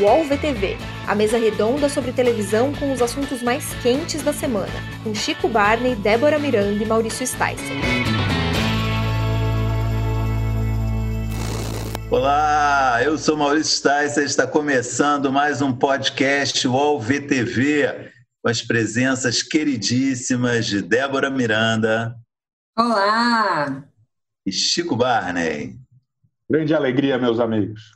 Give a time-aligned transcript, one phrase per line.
[0.00, 4.72] UOL VTV, a mesa redonda sobre televisão com os assuntos mais quentes da semana,
[5.04, 7.54] com Chico Barney, Débora Miranda e Maurício Sticer.
[12.10, 18.10] Olá, eu sou Maurício Sticer, está começando mais um podcast UOL VTV,
[18.42, 22.16] com as presenças queridíssimas de Débora Miranda.
[22.76, 23.84] Olá!
[24.44, 25.76] E Chico Barney.
[26.50, 27.93] Grande alegria, meus amigos.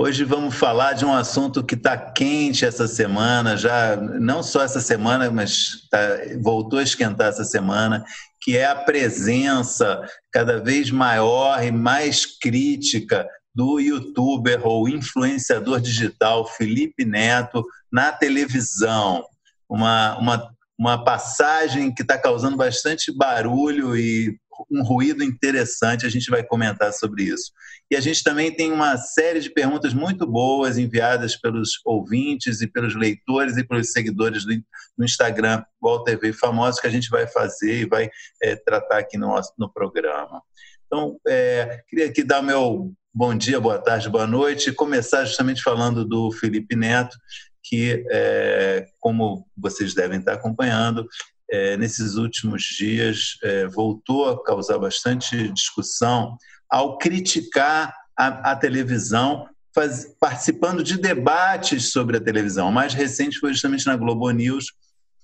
[0.00, 4.80] Hoje vamos falar de um assunto que está quente essa semana, já não só essa
[4.80, 5.98] semana, mas tá,
[6.40, 8.04] voltou a esquentar essa semana,
[8.40, 16.46] que é a presença cada vez maior e mais crítica do youtuber ou influenciador digital
[16.46, 19.24] Felipe Neto na televisão.
[19.68, 24.38] Uma, uma, uma passagem que está causando bastante barulho e
[24.70, 27.52] um ruído interessante, a gente vai comentar sobre isso.
[27.90, 32.66] E a gente também tem uma série de perguntas muito boas enviadas pelos ouvintes e
[32.66, 34.52] pelos leitores e pelos seguidores do,
[34.96, 38.10] no Instagram, Wall TV Famosos, que a gente vai fazer e vai
[38.42, 40.42] é, tratar aqui no, no programa.
[40.86, 46.04] Então, é, queria aqui dar meu bom dia, boa tarde, boa noite começar justamente falando
[46.04, 47.16] do Felipe Neto,
[47.62, 51.06] que, é, como vocês devem estar acompanhando,
[51.50, 56.36] é, nesses últimos dias é, voltou a causar bastante discussão
[56.70, 62.68] ao criticar a, a televisão, faz, participando de debates sobre a televisão.
[62.68, 64.66] O mais recente foi justamente na Globo News,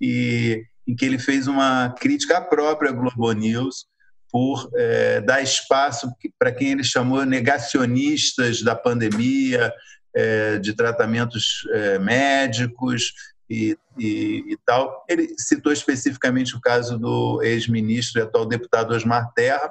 [0.00, 3.86] e, em que ele fez uma crítica à própria Globo News
[4.30, 9.72] por é, dar espaço para quem ele chamou negacionistas da pandemia,
[10.14, 13.12] é, de tratamentos é, médicos,
[13.55, 15.05] e, e, e, tal.
[15.08, 19.70] Ele citou especificamente o caso do ex-ministro e atual deputado Osmar Terra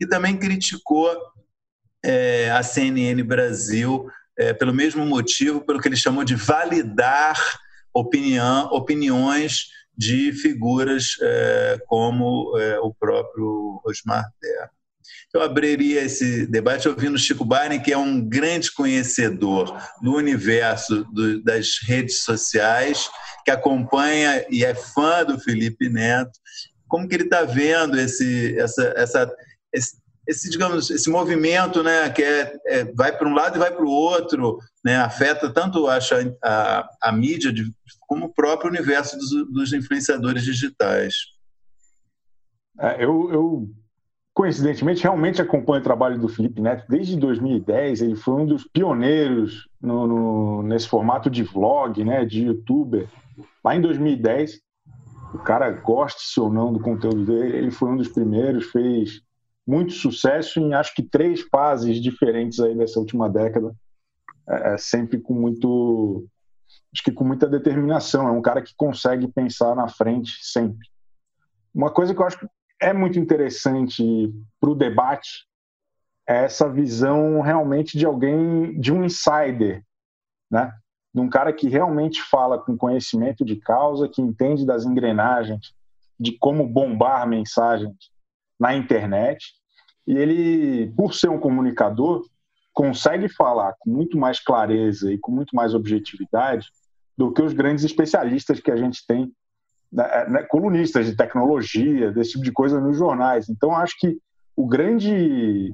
[0.00, 1.10] e também criticou
[2.04, 7.38] é, a CNN Brasil é, pelo mesmo motivo, pelo que ele chamou de validar
[7.92, 14.70] opinião, opiniões de figuras é, como é, o próprio Osmar Terra.
[15.32, 21.42] Eu abriria esse debate ouvindo Chico Barney, que é um grande conhecedor do universo do,
[21.42, 23.08] das redes sociais,
[23.44, 26.32] que acompanha e é fã do Felipe Neto.
[26.88, 29.34] Como que ele está vendo esse, essa, essa,
[29.72, 29.96] esse,
[30.26, 33.84] esse, digamos, esse movimento, né, que é, é vai para um lado e vai para
[33.84, 39.30] o outro, né, afeta tanto acho, a, a mídia de, como o próprio universo dos,
[39.52, 41.14] dos influenciadores digitais.
[42.78, 43.68] É, eu, eu
[44.34, 48.02] coincidentemente, realmente acompanho o trabalho do Felipe Neto desde 2010.
[48.02, 53.08] Ele foi um dos pioneiros no, no, nesse formato de vlog, né, de youtuber.
[53.64, 54.60] Lá em 2010,
[55.34, 59.20] o cara goste ou não do conteúdo dele, ele foi um dos primeiros, fez
[59.66, 63.74] muito sucesso em acho que três fases diferentes aí dessa última década,
[64.48, 66.26] é, é sempre com muito,
[66.92, 68.28] acho que com muita determinação.
[68.28, 70.88] É um cara que consegue pensar na frente sempre.
[71.74, 72.48] Uma coisa que eu acho
[72.80, 75.46] é muito interessante para o debate
[76.28, 79.82] é essa visão realmente de alguém, de um insider,
[80.50, 80.72] né?
[81.14, 85.72] De um cara que realmente fala com conhecimento de causa, que entende das engrenagens,
[86.18, 87.94] de como bombar mensagens
[88.58, 89.52] na internet.
[90.06, 92.26] E ele, por ser um comunicador,
[92.72, 96.68] consegue falar com muito mais clareza e com muito mais objetividade
[97.16, 99.32] do que os grandes especialistas que a gente tem
[99.92, 103.48] né, né, colunistas de tecnologia, desse tipo de coisa nos jornais.
[103.48, 104.18] Então, acho que
[104.56, 105.72] o grande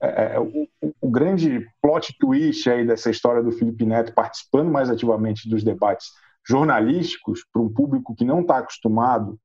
[0.00, 0.68] é, é, o,
[1.00, 6.08] o, grande plot twist aí dessa história do Felipe Neto participando mais ativamente dos debates
[6.46, 9.38] jornalísticos para um público que não está acostumado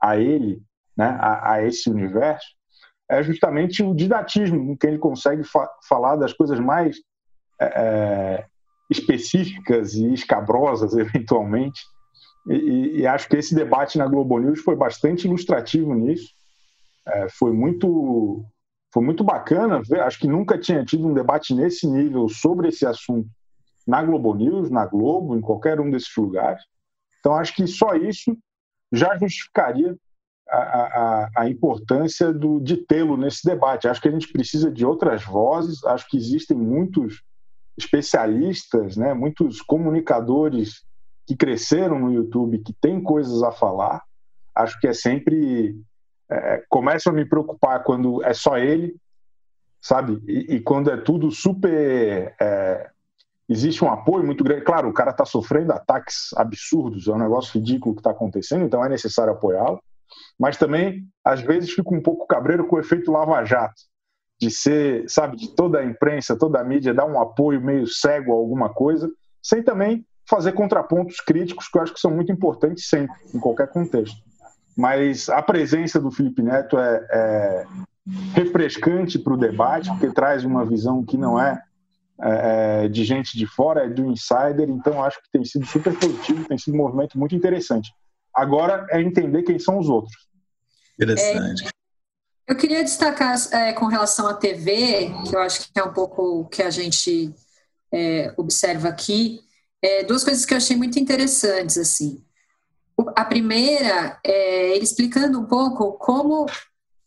[0.00, 0.62] a ele,
[0.96, 2.46] né, a, a, esse universo,
[3.08, 6.96] é justamente o didatismo com que ele consegue fa falar das coisas mais
[7.60, 8.46] é, é
[8.90, 11.82] específicas e escabrosas, eventualmente,
[12.48, 16.32] e, e, acho que esse debate na Globo News foi bastante ilustrativo nisso.
[17.06, 18.42] É, foi muito
[18.92, 20.00] foi muito bacana ver.
[20.00, 23.28] Acho que nunca tinha tido um debate nesse nível sobre esse assunto
[23.86, 26.62] na Globo News, na Globo, em qualquer um desses lugares.
[27.20, 28.36] Então acho que só isso
[28.92, 29.96] já justificaria
[30.48, 33.88] a, a, a importância do, de tê-lo nesse debate.
[33.88, 35.84] Acho que a gente precisa de outras vozes.
[35.84, 37.22] Acho que existem muitos
[37.76, 40.82] especialistas, né, muitos comunicadores
[41.26, 44.02] que cresceram no YouTube, que têm coisas a falar,
[44.54, 45.76] acho que é sempre.
[46.30, 48.96] É, começa a me preocupar quando é só ele,
[49.80, 50.22] sabe?
[50.26, 52.34] E, e quando é tudo super.
[52.40, 52.90] É,
[53.48, 54.62] existe um apoio muito grande.
[54.62, 58.84] Claro, o cara está sofrendo ataques absurdos, é um negócio ridículo que está acontecendo, então
[58.84, 59.82] é necessário apoiá-lo.
[60.38, 63.82] Mas também, às vezes, fico um pouco cabreiro com o efeito lava-jato.
[64.40, 68.32] de ser, sabe, de toda a imprensa, toda a mídia dar um apoio meio cego
[68.32, 69.10] a alguma coisa,
[69.42, 73.68] sem também fazer contrapontos críticos que eu acho que são muito importantes sempre, em qualquer
[73.68, 74.27] contexto.
[74.78, 77.66] Mas a presença do Felipe Neto é, é
[78.32, 81.60] refrescante para o debate, porque traz uma visão que não é,
[82.22, 85.92] é, é, de gente de fora, é do insider, então acho que tem sido super
[85.98, 87.92] positivo, tem sido um movimento muito interessante.
[88.32, 90.14] Agora é entender quem são os outros.
[90.94, 91.66] Interessante.
[91.66, 91.70] É,
[92.46, 96.42] eu queria destacar é, com relação à TV, que eu acho que é um pouco
[96.42, 97.34] o que a gente
[97.92, 99.40] é, observa aqui,
[99.82, 102.22] é, duas coisas que eu achei muito interessantes assim.
[103.14, 106.46] A primeira é ele explicando um pouco como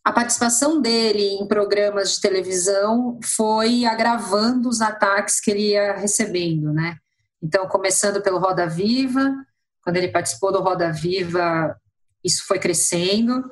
[0.04, 6.72] a participação dele em programas de televisão foi agravando os ataques que ele ia recebendo,
[6.72, 6.96] né?
[7.42, 9.34] Então, começando pelo Roda Viva,
[9.82, 11.76] quando ele participou do Roda Viva,
[12.24, 13.44] isso foi crescendo.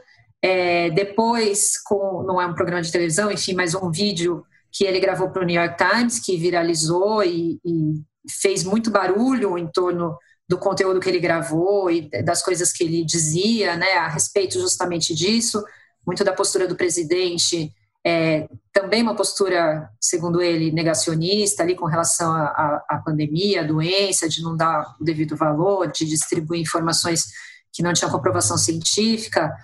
[0.43, 5.01] É, depois, com, não é um programa de televisão, enfim, mas um vídeo que ele
[5.01, 8.01] gravou para o New York Times, que viralizou e, e,
[8.41, 10.17] fez muito barulho em torno
[10.50, 15.14] do conteúdo que ele gravou e das coisas que ele dizia, né, a respeito justamente
[15.14, 15.64] disso,
[16.05, 17.73] muito da postura do presidente,
[18.05, 24.43] é, também uma postura, segundo ele, negacionista ali com relação à pandemia, à doença, de
[24.43, 27.26] não dar o devido valor, de distribuir informações
[27.73, 29.55] que não tinham comprovação científica.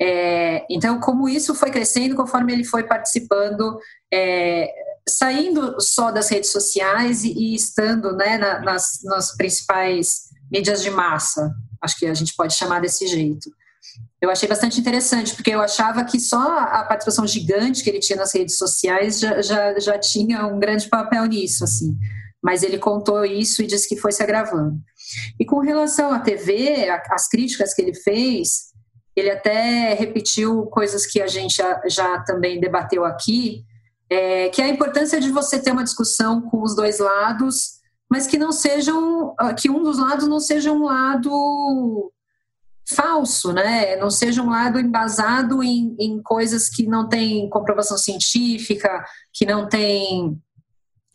[0.00, 3.76] É, então, como isso foi crescendo conforme ele foi participando,
[4.14, 4.72] é,
[5.08, 10.90] saindo só das redes sociais e, e estando né, na, nas, nas principais mídias de
[10.90, 13.50] massa, acho que a gente pode chamar desse jeito.
[14.20, 18.18] Eu achei bastante interessante, porque eu achava que só a participação gigante que ele tinha
[18.18, 21.96] nas redes sociais já, já, já tinha um grande papel nisso, assim.
[22.42, 24.76] Mas ele contou isso e disse que foi se agravando.
[25.38, 28.68] E com relação à TV, as críticas que ele fez,
[29.14, 33.64] ele até repetiu coisas que a gente já, já também debateu aqui,
[34.10, 37.77] é, que é a importância de você ter uma discussão com os dois lados,
[38.10, 42.12] mas que não sejam, que um dos lados não seja um lado
[42.88, 43.96] falso, né?
[43.96, 49.68] Não seja um lado embasado em, em coisas que não têm comprovação científica, que não
[49.68, 50.40] tem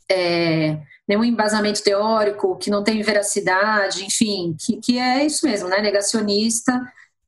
[0.09, 5.81] é, nenhum embasamento teórico, que não tem veracidade, enfim, que, que é isso mesmo, né?
[5.81, 6.79] Negacionista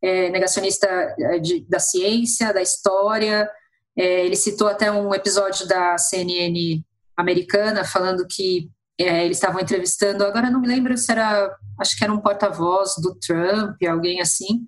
[0.06, 3.50] é, negacionista é, de, da ciência, da história.
[3.98, 6.84] É, ele citou até um episódio da CNN
[7.18, 12.03] americana falando que é, eles estavam entrevistando, agora não me lembro se era, acho que
[12.03, 14.65] era um porta-voz do Trump, alguém assim.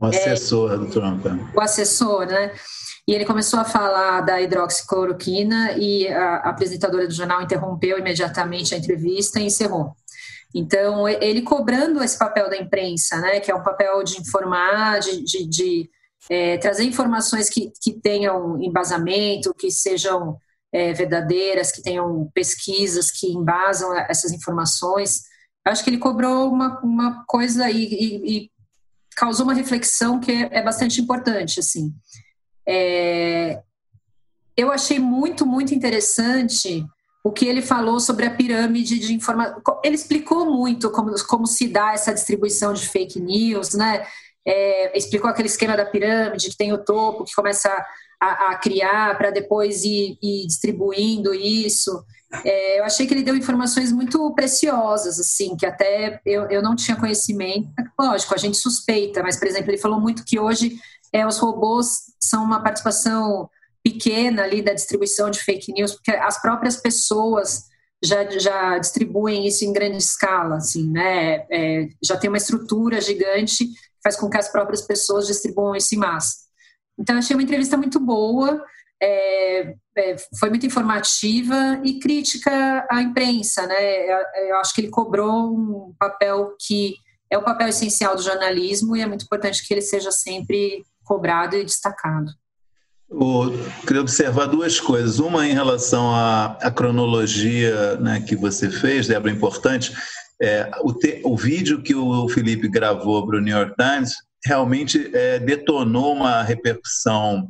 [0.00, 1.26] O assessor é, do Trump.
[1.26, 1.56] É.
[1.56, 2.52] O assessor, né?
[3.06, 8.74] E ele começou a falar da hidroxicloroquina e a, a apresentadora do jornal interrompeu imediatamente
[8.74, 9.94] a entrevista e encerrou.
[10.54, 15.22] Então, ele cobrando esse papel da imprensa, né, que é um papel de informar, de,
[15.22, 15.90] de, de
[16.28, 20.36] é, trazer informações que, que tenham embasamento, que sejam
[20.72, 25.22] é, verdadeiras, que tenham pesquisas que embasam essas informações.
[25.64, 28.50] Acho que ele cobrou uma, uma coisa e, e, e
[29.16, 31.60] causou uma reflexão que é, é bastante importante.
[31.60, 31.92] Assim.
[32.66, 33.62] É,
[34.56, 36.84] eu achei muito, muito interessante
[37.24, 39.60] o que ele falou sobre a pirâmide de informação.
[39.84, 44.06] Ele explicou muito como, como se dá essa distribuição de fake news, né?
[44.46, 47.70] É, explicou aquele esquema da pirâmide que tem o topo que começa
[48.20, 52.04] a, a criar para depois ir, ir, distribuindo isso.
[52.44, 56.76] É, eu achei que ele deu informações muito preciosas, assim, que até eu, eu não
[56.76, 57.68] tinha conhecimento.
[57.98, 60.78] Lógico, a gente suspeita, mas, por exemplo, ele falou muito que hoje
[61.12, 63.48] é, os robôs são uma participação
[63.82, 67.68] pequena ali da distribuição de fake news, porque as próprias pessoas
[68.02, 71.46] já, já distribuem isso em grande escala, assim, né?
[71.50, 75.94] É, já tem uma estrutura gigante que faz com que as próprias pessoas distribuam isso
[75.94, 76.47] em massa.
[76.98, 78.62] Então, achei uma entrevista muito boa,
[79.00, 84.06] é, é, foi muito informativa e crítica à imprensa, né?
[84.50, 86.94] Eu, acho que ele cobrou um papel que
[87.30, 91.56] é o papel essencial do jornalismo e é muito importante que ele seja sempre cobrado
[91.56, 92.32] e destacado.
[93.10, 93.52] Eu
[93.86, 95.18] queria observar duas coisas.
[95.18, 99.94] Uma em relação à, à cronologia né, que você fez, Débora, importante.
[100.40, 104.14] É, o, te, o vídeo que o Felipe gravou para o New York Times
[104.44, 107.48] realmente é, detonou uma repercussão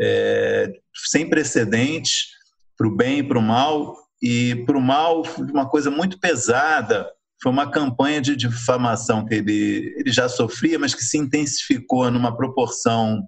[0.00, 0.72] é,
[1.10, 2.28] sem precedentes
[2.76, 3.96] para o bem e para o mal.
[4.20, 7.08] E para o mal, uma coisa muito pesada
[7.42, 12.36] foi uma campanha de difamação que ele, ele já sofria, mas que se intensificou numa
[12.36, 13.20] proporção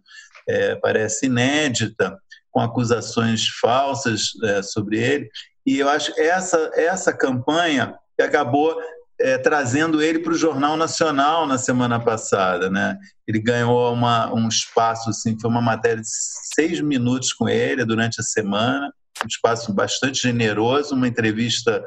[0.48, 2.16] é, parece inédita,
[2.50, 5.28] com acusações falsas é, sobre ele.
[5.66, 8.76] E eu acho essa essa campanha que acabou
[9.20, 12.68] é, trazendo ele para o Jornal Nacional na semana passada.
[12.70, 12.98] Né?
[13.26, 16.08] Ele ganhou uma, um espaço, assim, foi uma matéria de
[16.54, 18.92] seis minutos com ele durante a semana,
[19.22, 21.82] um espaço bastante generoso, uma entrevista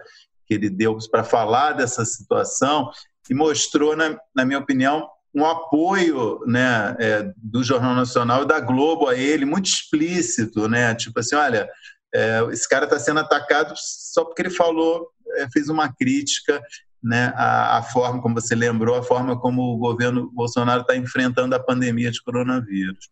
[0.46, 2.90] que ele deu para falar dessa situação
[3.30, 8.60] e mostrou, na, na minha opinião, um apoio né, é, do Jornal Nacional e da
[8.60, 10.96] Globo a ele, muito explícito, né?
[10.96, 11.70] Tipo assim, olha,
[12.16, 16.62] é, esse cara está sendo atacado só porque ele falou, é, fez uma crítica
[17.04, 21.56] né, a, a, forma, como você lembrou, a forma como o governo Bolsonaro está enfrentando
[21.56, 23.10] a pandemia de coronavírus.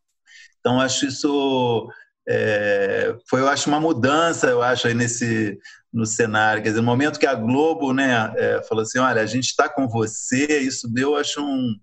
[0.60, 1.88] Então, acho isso
[2.28, 5.60] é, foi, eu acho, uma mudança, eu acho, aí nesse
[5.94, 6.62] no cenário.
[6.62, 9.70] Quer dizer, no momento que a Globo, né, é, falou assim, olha, a gente está
[9.70, 11.76] com você, isso deu, acho, um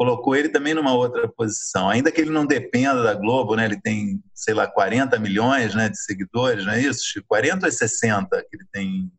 [0.00, 1.90] colocou ele também numa outra posição.
[1.90, 3.66] Ainda que ele não dependa da Globo, né?
[3.66, 7.22] Ele tem, sei lá, 40 milhões, né, de seguidores, não é isso?
[7.28, 9.12] 40 ou 60 que ele tem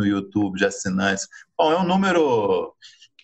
[0.00, 1.28] no YouTube de assinantes.
[1.56, 2.74] Bom, é um número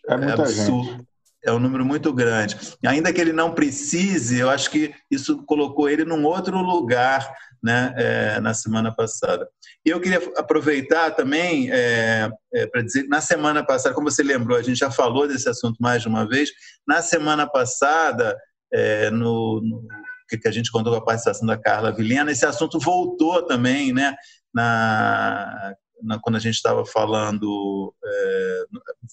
[0.09, 0.91] é absurdo.
[0.91, 1.07] Gente.
[1.45, 2.57] É um número muito grande.
[2.85, 7.95] Ainda que ele não precise, eu acho que isso colocou ele num outro lugar né,
[7.97, 9.49] é, na semana passada.
[9.85, 14.59] E eu queria aproveitar também é, é, para dizer, na semana passada, como você lembrou,
[14.59, 16.51] a gente já falou desse assunto mais de uma vez,
[16.87, 18.37] na semana passada,
[18.73, 19.87] é, no, no
[20.29, 24.17] que a gente contou com a participação da Carla Vilhena, esse assunto voltou também, né,
[24.53, 28.65] na, na, quando a gente estava falando, é,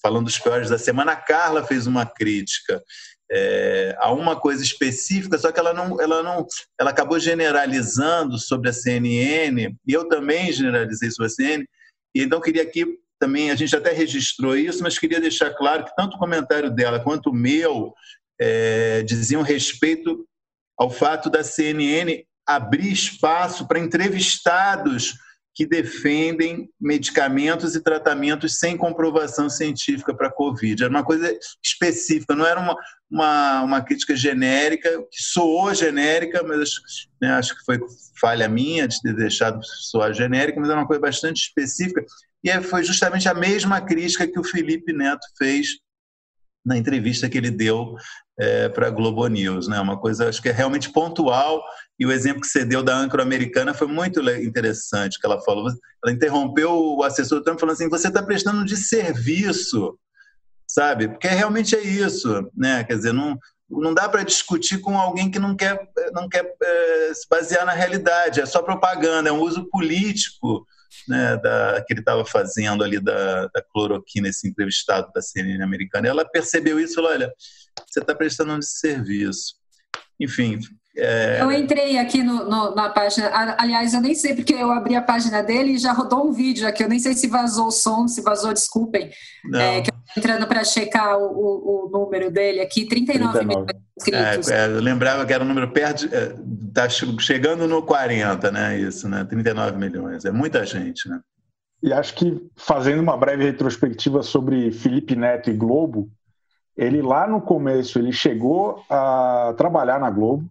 [0.02, 2.82] falando dos piores da semana, a Carla fez uma crítica
[3.30, 6.46] é, a uma coisa específica, só que ela não, ela não,
[6.78, 11.64] ela acabou generalizando sobre a CNN e eu também generalizei sobre a CNN.
[12.14, 12.86] E então queria aqui
[13.18, 17.00] também a gente até registrou isso, mas queria deixar claro que tanto o comentário dela
[17.00, 17.94] quanto o meu
[18.40, 20.26] é, diziam respeito
[20.76, 25.14] ao fato da CNN abrir espaço para entrevistados
[25.54, 30.82] que defendem medicamentos e tratamentos sem comprovação científica para a Covid.
[30.82, 31.32] Era uma coisa
[31.62, 32.76] específica, não era uma,
[33.10, 36.80] uma, uma crítica genérica, que soou genérica, mas acho,
[37.22, 37.78] né, acho que foi
[38.20, 42.04] falha minha de ter deixado soar genérica, mas era uma coisa bastante específica.
[42.42, 45.78] E foi justamente a mesma crítica que o Felipe Neto fez
[46.64, 47.94] na entrevista que ele deu
[48.38, 49.80] é, para a Globo News, né?
[49.80, 51.62] Uma coisa, acho que é realmente pontual
[51.98, 55.68] e o exemplo que você deu da âncora americana foi muito interessante, que ela falou,
[56.04, 59.96] ela interrompeu o assessor Trump falando assim, você está prestando de serviço,
[60.66, 61.08] sabe?
[61.08, 62.82] Porque realmente é isso, né?
[62.82, 63.38] Quer dizer, não,
[63.70, 65.78] não dá para discutir com alguém que não quer,
[66.12, 70.66] não quer é, se basear na realidade, é só propaganda, é um uso político
[71.08, 76.08] né, da, que ele estava fazendo ali da, da, cloroquina, esse entrevistado da CNN americana.
[76.08, 77.32] Ela percebeu isso e falou: olha,
[77.88, 79.54] você está prestando um serviço.
[80.18, 80.58] Enfim.
[80.96, 81.42] É...
[81.42, 85.02] Eu entrei aqui no, no, na página, aliás, eu nem sei porque eu abri a
[85.02, 86.84] página dele e já rodou um vídeo aqui.
[86.84, 89.10] Eu nem sei se vazou o som, se vazou, desculpem.
[89.54, 93.46] É, que eu entrando para checar o, o, o, número dele aqui, 39, 39.
[93.46, 93.83] mil.
[94.10, 98.78] É, é, eu lembrava que era um número perto, está é, chegando no 40, né?
[98.78, 99.24] Isso, né?
[99.24, 100.24] 39 milhões.
[100.24, 101.20] É muita gente, né?
[101.80, 106.10] E acho que fazendo uma breve retrospectiva sobre Felipe Neto e Globo,
[106.76, 110.44] ele lá no começo ele chegou a trabalhar na Globo.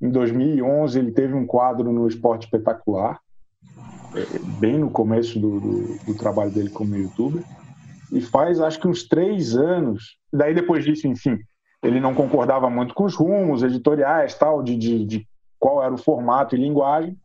[0.00, 3.18] Em 2011 ele teve um quadro no Esporte Espetacular,
[4.14, 7.42] é, bem no começo do, do, do trabalho dele como youtuber
[8.12, 10.16] e faz acho que uns três anos.
[10.32, 11.40] Daí depois disso, enfim,
[11.84, 15.98] ele não concordava muito com os rumos editoriais, tal, de, de, de qual era o
[15.98, 17.16] formato e linguagem.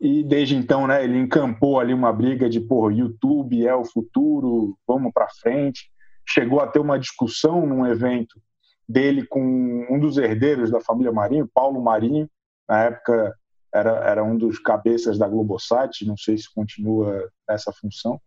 [0.00, 4.76] E desde então, né, ele encampou ali uma briga de, pô, YouTube é o futuro,
[4.86, 5.90] vamos para frente.
[6.28, 8.40] Chegou a ter uma discussão num evento
[8.88, 12.28] dele com um dos herdeiros da família Marinho, Paulo Marinho,
[12.68, 13.34] na época
[13.74, 18.20] era, era um dos cabeças da Globosat, não sei se continua essa função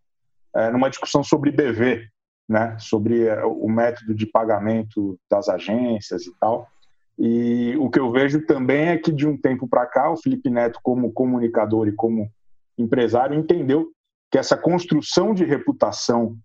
[0.53, 2.07] é, numa discussão sobre BV,
[2.49, 6.67] né, sobre é, o método de pagamento das agências e tal.
[7.17, 10.49] E o que eu vejo também é que de um tempo para cá o Felipe
[10.49, 12.27] Neto, como comunicador e como
[12.75, 13.91] empresário, entendeu
[14.31, 16.35] que essa construção de reputação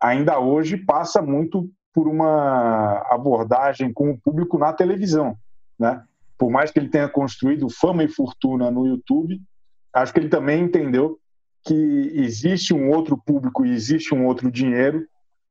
[0.00, 5.36] ainda hoje passa muito por uma abordagem com o público na televisão,
[5.78, 6.02] né?
[6.36, 9.40] Por mais que ele tenha construído fama e fortuna no YouTube,
[9.94, 11.18] acho que ele também entendeu
[11.64, 15.06] que existe um outro público e existe um outro dinheiro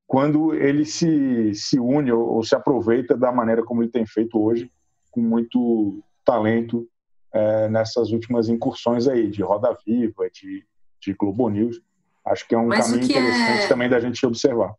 [0.07, 4.39] quando ele se, se une ou, ou se aproveita da maneira como ele tem feito
[4.39, 4.71] hoje,
[5.11, 6.87] com muito talento
[7.33, 10.65] é, nessas últimas incursões aí, de Roda Viva, de,
[11.01, 11.81] de Globo News.
[12.25, 13.67] Acho que é um mas caminho interessante é...
[13.67, 14.73] também da gente observar.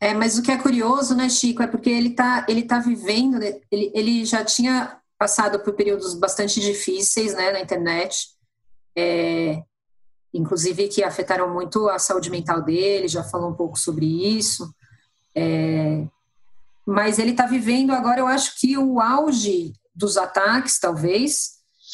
[0.00, 3.38] É, mas o que é curioso, né, Chico, é porque ele está ele tá vivendo,
[3.38, 8.28] né, ele, ele já tinha passado por períodos bastante difíceis né, na internet.
[8.96, 9.62] É,
[10.32, 14.72] inclusive que afetaram muito a saúde mental dele, já falou um pouco sobre isso.
[15.34, 16.04] É,
[16.86, 21.52] mas ele está vivendo agora, eu acho que o auge dos ataques, talvez,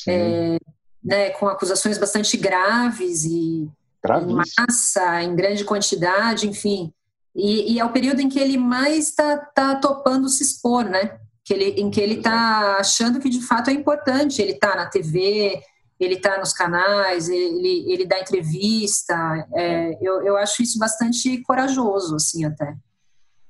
[0.09, 0.59] é,
[1.03, 3.69] né, com acusações bastante graves e
[4.05, 6.93] em massa, em grande quantidade, enfim.
[7.35, 11.19] E, e, é o período em que ele mais está tá topando se expor, né?
[11.45, 14.41] Que ele, em que ele está achando que de fato é importante.
[14.41, 15.61] Ele está na TV,
[15.99, 19.15] ele está nos canais, ele, ele dá entrevista.
[19.55, 22.77] É, eu, eu acho isso bastante corajoso, assim, até.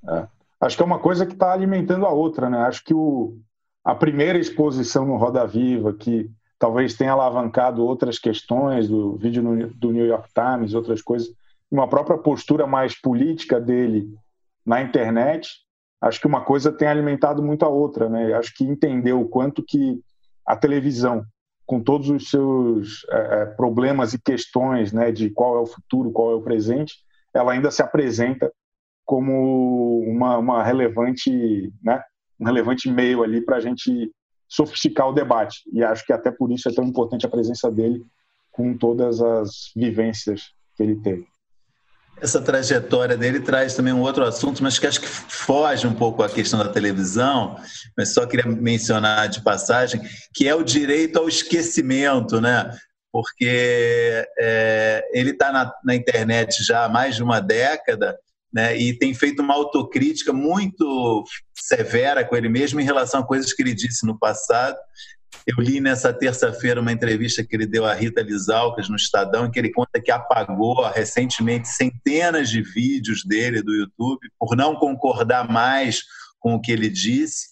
[0.09, 0.27] É.
[0.61, 2.59] Acho que é uma coisa que está alimentando a outra, né?
[2.59, 3.37] Acho que o,
[3.85, 9.69] a primeira exposição no Roda Viva, que talvez tenha alavancado outras questões do vídeo no,
[9.75, 11.29] do New York Times, outras coisas,
[11.71, 14.09] uma própria postura mais política dele
[14.65, 15.51] na internet,
[16.01, 18.33] acho que uma coisa tem alimentado muito a outra, né?
[18.35, 20.01] Acho que entendeu o quanto que
[20.47, 21.25] a televisão,
[21.67, 26.13] com todos os seus é, é, problemas e questões, né, de qual é o futuro,
[26.13, 26.95] qual é o presente,
[27.35, 28.51] ela ainda se apresenta
[29.05, 32.03] como uma, uma relevante, né,
[32.41, 34.13] um relevante meio ali para a gente
[34.49, 35.63] sofisticar o debate.
[35.73, 38.05] E acho que até por isso é tão importante a presença dele
[38.53, 41.27] com todas as vivências que ele teve.
[42.21, 46.23] Essa trajetória dele traz também um outro assunto, mas que acho que foge um pouco
[46.23, 47.57] à questão da televisão,
[47.97, 50.01] mas só queria mencionar de passagem,
[50.33, 52.71] que é o direito ao esquecimento, né?
[53.13, 58.17] Porque é, ele está na, na internet já há mais de uma década
[58.53, 63.53] né, e tem feito uma autocrítica muito severa com ele mesmo em relação a coisas
[63.53, 64.79] que ele disse no passado.
[65.47, 69.51] Eu li nessa terça-feira uma entrevista que ele deu a Rita Lizalcas no Estadão, em
[69.51, 75.49] que ele conta que apagou recentemente centenas de vídeos dele do YouTube por não concordar
[75.49, 76.03] mais
[76.41, 77.47] com o que ele disse.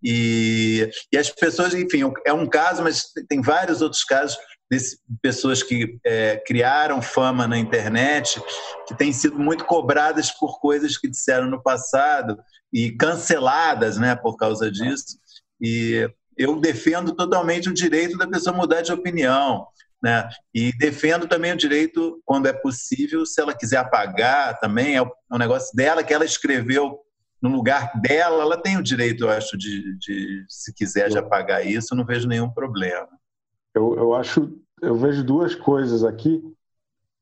[0.00, 4.36] E, e as pessoas, enfim, é um caso, mas tem vários outros casos
[4.70, 4.78] de
[5.20, 8.40] pessoas que é, criaram fama na internet,
[8.86, 12.38] que têm sido muito cobradas por coisas que disseram no passado
[12.72, 15.18] e canceladas né, por causa disso.
[15.60, 19.66] E eu defendo totalmente o direito da pessoa mudar de opinião.
[20.02, 20.28] Né?
[20.54, 25.38] E defendo também o direito, quando é possível, se ela quiser apagar também, é um
[25.38, 27.00] negócio dela que ela escreveu
[27.40, 31.66] no lugar dela, ela tem o direito, eu acho, de, de se quiser, de apagar
[31.66, 33.08] isso, não vejo nenhum problema.
[33.74, 36.42] Eu, eu acho, eu vejo duas coisas aqui,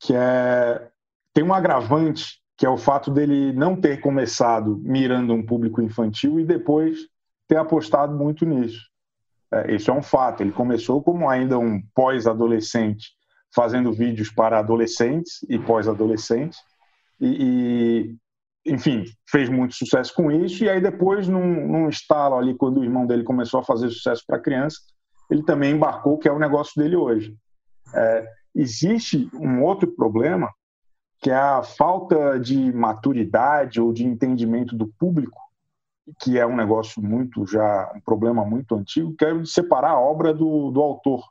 [0.00, 0.88] que é
[1.34, 6.38] tem um agravante que é o fato dele não ter começado mirando um público infantil
[6.38, 7.08] e depois
[7.48, 8.91] ter apostado muito nisso.
[9.52, 10.42] É, isso é um fato.
[10.42, 13.10] Ele começou como ainda um pós-adolescente,
[13.54, 16.58] fazendo vídeos para adolescentes e pós-adolescentes,
[17.20, 18.16] e,
[18.64, 20.64] e, enfim, fez muito sucesso com isso.
[20.64, 24.24] E aí depois, num, num estalo ali, quando o irmão dele começou a fazer sucesso
[24.26, 24.78] para criança,
[25.30, 27.36] ele também embarcou, que é o negócio dele hoje.
[27.94, 30.50] É, existe um outro problema,
[31.20, 35.40] que é a falta de maturidade ou de entendimento do público,
[36.20, 40.34] que é um negócio muito já, um problema muito antigo, que é separar a obra
[40.34, 41.24] do, do autor.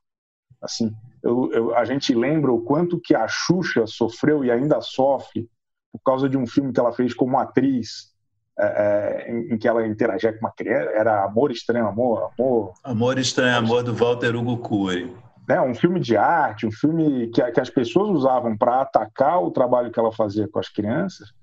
[0.62, 5.50] Assim, eu, eu, a gente lembra o quanto que a Xuxa sofreu e ainda sofre
[5.92, 8.12] por causa de um filme que ela fez como atriz,
[8.58, 12.74] é, é, em, em, que ela interagia com uma criança, era Amor Estranho Amor, Amor...
[12.84, 15.14] Amor Estranho Amor, do Walter Hugo Cury.
[15.50, 19.52] É, um filme de arte, um filme que, que as pessoas usavam para atacar o
[19.52, 21.34] trabalho que ela fazia com as crianças.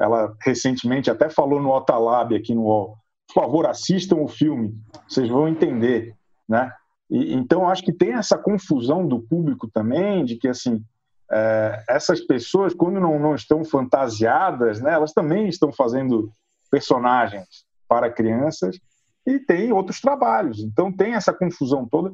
[0.00, 2.96] Ela recentemente até falou no Otalab aqui no UOL,
[3.28, 4.74] por favor, assistam o filme,
[5.06, 6.14] vocês vão entender,
[6.48, 6.72] né?
[7.08, 10.82] E, então, acho que tem essa confusão do público também, de que, assim,
[11.30, 16.30] é, essas pessoas, quando não, não estão fantasiadas, né, elas também estão fazendo
[16.70, 18.78] personagens para crianças
[19.26, 20.60] e tem outros trabalhos.
[20.60, 22.10] Então tem essa confusão toda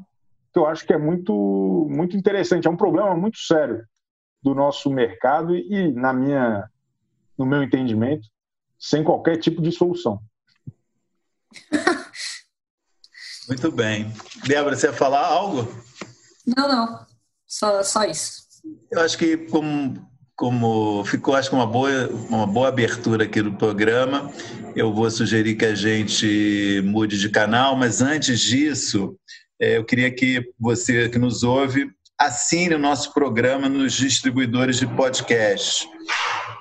[0.53, 2.66] que eu acho que é muito muito interessante.
[2.66, 3.85] É um problema muito sério
[4.42, 6.68] do nosso mercado e, na minha
[7.38, 8.29] no meu entendimento,
[8.79, 10.20] sem qualquer tipo de solução.
[13.49, 14.12] Muito bem.
[14.46, 15.68] Débora, você ia falar algo?
[16.46, 17.07] Não, não.
[17.46, 18.46] Só, só isso.
[18.90, 20.05] Eu acho que como
[20.37, 24.31] como ficou, acho que uma boa, uma boa abertura aqui do programa.
[24.75, 29.16] Eu vou sugerir que a gente mude de canal, mas antes disso,
[29.59, 34.87] é, eu queria que você que nos ouve assine o nosso programa nos distribuidores de
[34.87, 35.88] podcast.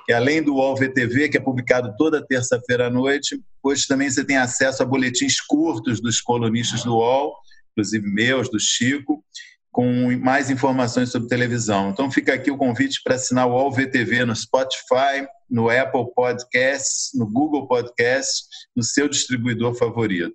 [0.06, 4.24] Que além do UOL VTV, que é publicado toda terça-feira à noite, hoje também você
[4.24, 7.34] tem acesso a boletins curtos dos colunistas do UOL,
[7.72, 9.24] inclusive meus, do Chico,
[9.72, 11.90] com mais informações sobre televisão.
[11.90, 17.10] Então fica aqui o convite para assinar o All VTV no Spotify, no Apple Podcasts,
[17.14, 20.34] no Google Podcasts, no seu distribuidor favorito.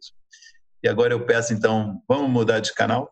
[0.83, 3.11] E agora eu peço então, vamos mudar de canal?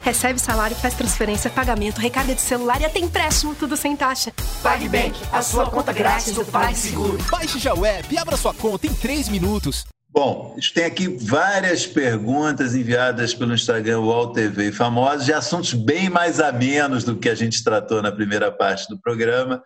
[0.00, 4.32] Recebe salário, faz transferência, pagamento, recarga de celular e até empréstimo, tudo sem taxa.
[4.62, 7.18] PagBank, a sua conta grátis do PagSeguro.
[7.30, 9.84] Baixe já o app e abra sua conta em 3 minutos.
[10.08, 15.74] Bom, a gente tem aqui várias perguntas enviadas pelo Instagram UOL TV Famosos de assuntos
[15.74, 19.62] bem mais a menos do que a gente tratou na primeira parte do programa.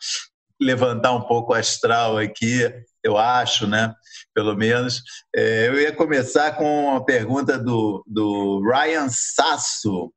[0.61, 2.69] Levantar um pouco o astral aqui,
[3.03, 3.95] eu acho, né?
[4.35, 5.03] Pelo menos.
[5.35, 10.13] É, eu ia começar com uma pergunta do, do Ryan Sasso.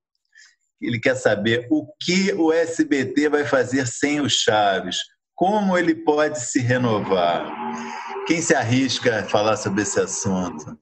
[0.82, 4.98] Ele quer saber o que o SBT vai fazer sem o Chaves.
[5.34, 7.52] Como ele pode se renovar?
[8.28, 10.78] Quem se arrisca a falar sobre esse assunto?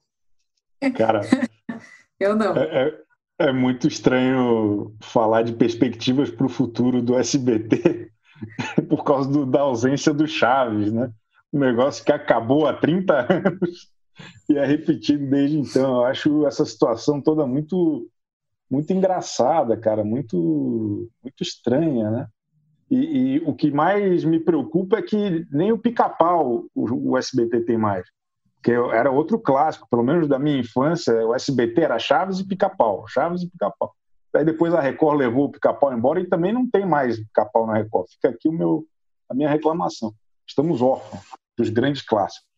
[0.97, 1.21] Cara,
[2.19, 2.57] eu não.
[2.57, 8.11] É, é, é muito estranho falar de perspectivas para o futuro do SBT
[8.89, 11.11] por causa do, da ausência do Chaves, né?
[11.53, 13.91] Um negócio que acabou há 30 anos
[14.49, 15.97] e é repetido desde então.
[15.97, 18.07] Eu acho essa situação toda muito
[18.69, 22.27] muito engraçada, cara, muito muito estranha, né?
[22.89, 22.95] E,
[23.35, 27.77] e, o que mais me preocupa é que nem o pica-pau o, o, SBT tem
[27.77, 28.05] mais.
[28.55, 33.05] Porque era outro clássico, pelo menos da minha infância, o SBT era Chaves e pica-pau,
[33.07, 33.93] Chaves e pica-pau.
[34.35, 37.75] Aí depois a Record levou o pica-pau embora e também não tem mais pica-pau na
[37.75, 38.07] Record.
[38.09, 38.85] Fica aqui o meu,
[39.29, 40.13] a minha reclamação.
[40.45, 42.49] Estamos órfãos dos grandes clássicos.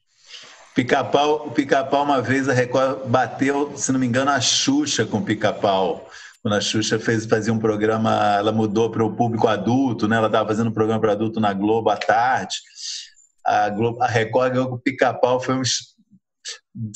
[0.76, 6.10] Pica-pau, pica-pau uma vez a Record bateu, se não me engano, a Xuxa com pica-pau
[6.44, 10.18] quando a Xuxa fez, fazia um programa, ela mudou para o público adulto, né?
[10.18, 12.58] Ela estava fazendo um programa para adulto na Globo à tarde.
[13.46, 15.62] A, Globo, a Record ganhou com o pica-pau, foi um,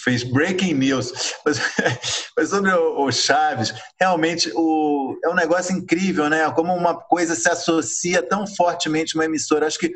[0.02, 1.14] fez breaking news.
[1.46, 1.62] Mas,
[2.36, 6.52] mas sobre o, o, Chaves, realmente o, é um negócio incrível, né?
[6.52, 9.66] Como uma coisa se associa tão fortemente uma emissora.
[9.66, 9.94] Acho que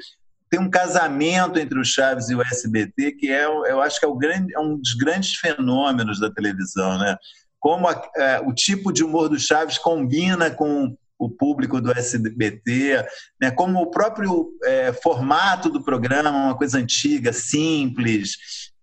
[0.51, 4.09] tem um casamento entre o Chaves e o SBT que é, eu acho que é,
[4.09, 7.15] o grande, é um dos grandes fenômenos da televisão, né?
[7.57, 13.05] como a, é, o tipo de humor do Chaves combina com o público do SBT,
[13.39, 13.49] né?
[13.49, 18.35] como o próprio é, formato do programa, uma coisa antiga, simples,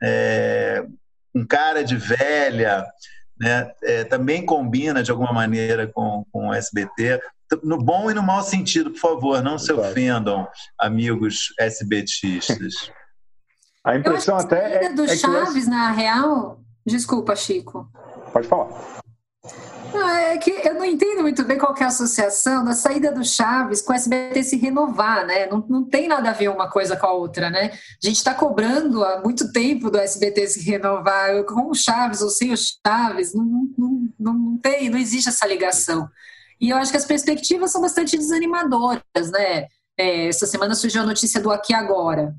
[0.03, 0.83] é,
[1.35, 2.87] com cara de velha,
[3.39, 3.71] né?
[3.83, 7.21] É, também combina de alguma maneira com, com o SBT,
[7.63, 10.47] no bom e no mau sentido, por favor, não se ofendam,
[10.79, 12.91] amigos SBTistas.
[13.85, 17.91] A impressão até é, do é Chaves, na real, desculpa, Chico.
[18.33, 18.69] Pode falar.
[19.93, 23.25] Não, é que eu não entendo muito bem qual é a associação da saída do
[23.25, 25.47] Chaves com o SBT se renovar, né?
[25.47, 27.73] Não, não tem nada a ver uma coisa com a outra, né?
[27.73, 32.29] A gente está cobrando há muito tempo do SBT se renovar com o Chaves ou
[32.29, 36.09] sem o Chaves, não, não, não, não tem, não existe essa ligação.
[36.61, 39.67] E eu acho que as perspectivas são bastante desanimadoras, né?
[39.97, 42.35] É, essa semana surgiu a notícia do Aqui Agora,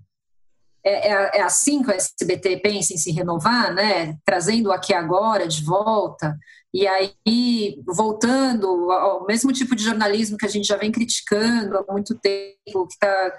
[0.83, 4.17] é, é, é, assim que o SBT pensa em se renovar, né?
[4.25, 6.37] Trazendo o aqui agora de volta
[6.73, 11.91] e aí voltando ao mesmo tipo de jornalismo que a gente já vem criticando há
[11.91, 13.33] muito tempo, que está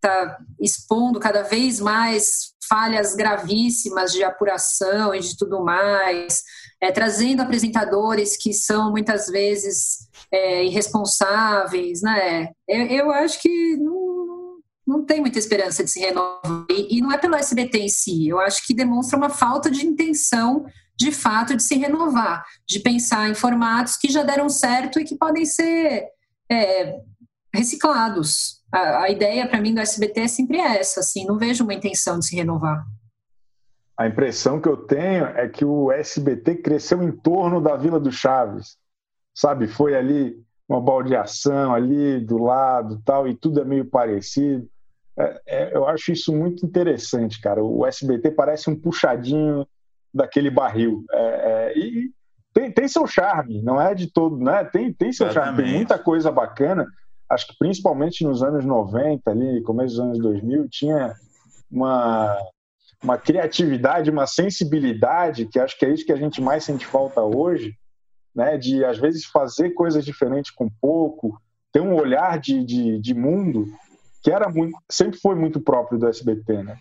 [0.00, 6.42] tá expondo cada vez mais falhas gravíssimas de apuração e de tudo mais,
[6.80, 10.03] é, trazendo apresentadores que são muitas vezes
[10.34, 12.50] é, irresponsáveis, né?
[12.66, 16.66] Eu, eu acho que não, não tem muita esperança de se renovar.
[16.68, 19.86] E, e, não é pelo SBT em si, eu acho que demonstra uma falta de
[19.86, 20.66] intenção,
[20.96, 25.16] de fato, de se renovar, de pensar em formatos que já deram certo e que
[25.16, 26.08] podem ser
[26.50, 26.96] é,
[27.54, 28.60] reciclados.
[28.72, 32.18] A, a ideia, para mim, do SBT é sempre essa, assim, não vejo uma intenção
[32.18, 32.84] de se renovar.
[33.96, 38.10] A impressão que eu tenho é que o SBT cresceu em torno da Vila do
[38.10, 38.76] Chaves,
[39.34, 39.66] sabe?
[39.66, 40.36] Foi ali
[40.68, 44.68] uma baldeação ali do lado tal, e tudo é meio parecido.
[45.16, 47.62] É, é, eu acho isso muito interessante, cara.
[47.62, 49.66] O SBT parece um puxadinho
[50.12, 51.04] daquele barril.
[51.12, 52.10] É, é, e
[52.52, 54.64] tem, tem, seu charme, não é de todo, né?
[54.64, 55.56] Tem, tem seu Exatamente.
[55.56, 56.86] charme, tem muita coisa bacana.
[57.28, 61.14] Acho que principalmente nos anos 90, ali, começo dos anos 2000, tinha
[61.70, 62.36] uma,
[63.02, 67.22] uma criatividade, uma sensibilidade, que acho que é isso que a gente mais sente falta
[67.22, 67.74] hoje,
[68.34, 68.56] né?
[68.56, 71.40] De às vezes fazer coisas diferentes com pouco,
[71.72, 73.66] ter um olhar de, de, de mundo
[74.22, 76.78] que era muito, sempre foi muito próprio do SBT, né?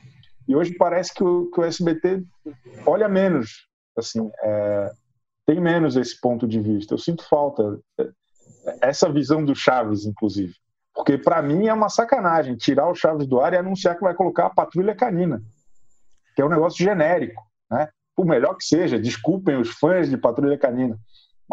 [0.47, 2.23] E hoje parece que o, que o SBT
[2.85, 4.91] olha menos, assim, é,
[5.45, 6.93] tem menos esse ponto de vista.
[6.93, 8.09] Eu sinto falta é,
[8.81, 10.53] essa visão do Chaves, inclusive.
[10.93, 14.13] Porque para mim é uma sacanagem tirar o Chaves do ar e anunciar que vai
[14.13, 15.41] colocar a patrulha canina,
[16.35, 17.89] que é um negócio genérico, né?
[18.15, 20.97] Por melhor que seja, desculpem os fãs de patrulha canina,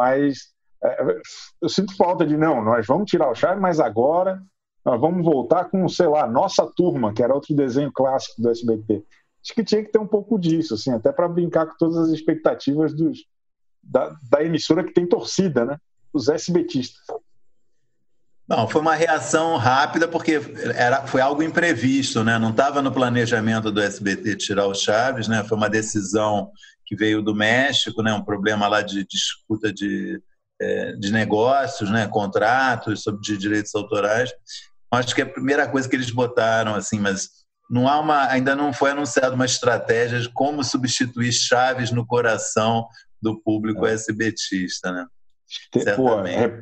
[0.00, 0.38] mas
[0.82, 1.20] é,
[1.60, 4.42] eu sinto falta de não, nós vamos tirar o Chaves, mas agora
[4.82, 9.04] nós vamos voltar com, sei lá, nossa turma, que era outro desenho clássico do SBT.
[9.44, 12.08] Acho que tinha que ter um pouco disso, assim, até para brincar com todas as
[12.08, 13.26] expectativas dos,
[13.82, 15.76] da, da emissora que tem torcida, né?
[16.14, 17.02] Os SBTistas.
[18.48, 20.40] Não, foi uma reação rápida porque
[20.74, 22.38] era, foi algo imprevisto, né?
[22.38, 25.44] Não estava no planejamento do SBT tirar o Chaves, né?
[25.44, 26.50] Foi uma decisão
[26.90, 28.12] que veio do México, né?
[28.12, 30.20] Um problema lá de disputa de,
[30.60, 32.08] é, de negócios, né?
[32.08, 34.32] Contratos sobre de direitos autorais.
[34.90, 37.28] Acho que é a primeira coisa que eles botaram, assim, mas
[37.70, 42.88] não há uma, ainda não foi anunciada uma estratégia de como substituir Chaves no coração
[43.22, 43.92] do público é.
[43.92, 45.06] SBTista, né?
[45.94, 46.60] Pô, é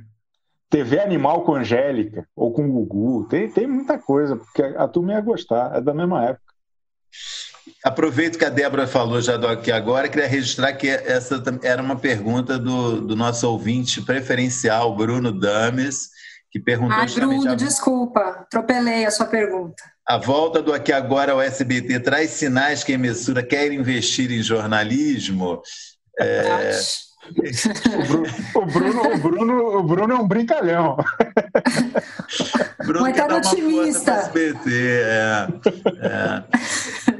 [0.68, 3.26] TV Animal com Angélica ou com Gugu.
[3.28, 6.47] Tem, tem muita coisa, porque a turma ia gostar, é da mesma época.
[7.88, 11.96] Aproveito que a Débora falou já do aqui agora, queria registrar que essa era uma
[11.96, 16.10] pergunta do, do nosso ouvinte preferencial, Bruno Dames,
[16.50, 16.98] que perguntou.
[16.98, 17.54] Ah, Bruno, a...
[17.54, 19.82] desculpa, atropelei a sua pergunta.
[20.06, 24.42] A volta do Aqui Agora ao SBT traz sinais que a emissora quer investir em
[24.42, 25.62] jornalismo?
[26.20, 26.78] É...
[28.54, 30.96] O Bruno, o, Bruno, o, Bruno, é um brincalhão.
[32.84, 34.12] Bruno Mas tá otimista.
[34.12, 35.48] SBT, é,
[36.02, 36.44] é.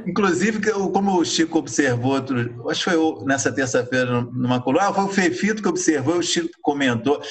[0.05, 5.03] Inclusive, como o Chico observou, outro, acho que foi nessa terça-feira numa coluna, ah, foi
[5.03, 7.21] o Fefito que observou, o Chico comentou,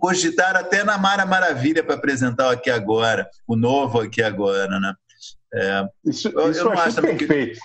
[0.00, 4.94] cogitaram até na Mara Maravilha para apresentar o Aqui Agora, o novo Aqui Agora, né?
[5.54, 7.54] É, isso, eu, isso eu não acho perfeito.
[7.54, 7.58] Que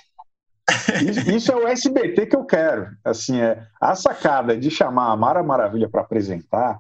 [1.36, 2.90] isso, é o SBT que eu quero.
[3.04, 6.80] Assim, é a sacada de chamar a Mara Maravilha para apresentar.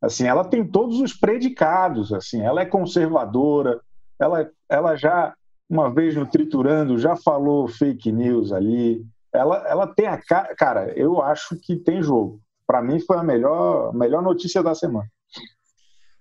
[0.00, 2.12] Assim, ela tem todos os predicados.
[2.12, 3.80] Assim, ela é conservadora.
[4.18, 5.34] Ela, ela já
[5.68, 9.04] uma vez no triturando já falou fake news ali.
[9.32, 10.54] Ela, ela tem a cara.
[10.56, 12.40] Cara, eu acho que tem jogo.
[12.66, 15.08] Para mim foi a melhor, melhor notícia da semana.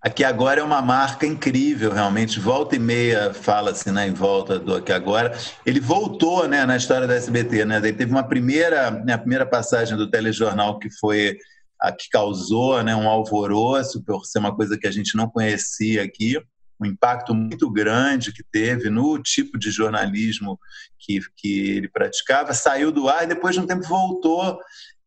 [0.07, 2.39] Aqui Agora é uma marca incrível, realmente.
[2.39, 5.37] Volta e meia fala-se né, em volta do Aqui Agora.
[5.65, 7.65] Ele voltou né, na história da SBT.
[7.65, 7.75] Né?
[7.75, 11.37] Ele teve uma primeira, né, a primeira passagem do telejornal que foi
[11.81, 16.03] a que causou né, um alvoroço por ser uma coisa que a gente não conhecia
[16.03, 16.41] aqui.
[16.79, 20.57] Um impacto muito grande que teve no tipo de jornalismo
[20.97, 22.53] que, que ele praticava.
[22.53, 24.57] Saiu do ar e depois de um tempo voltou.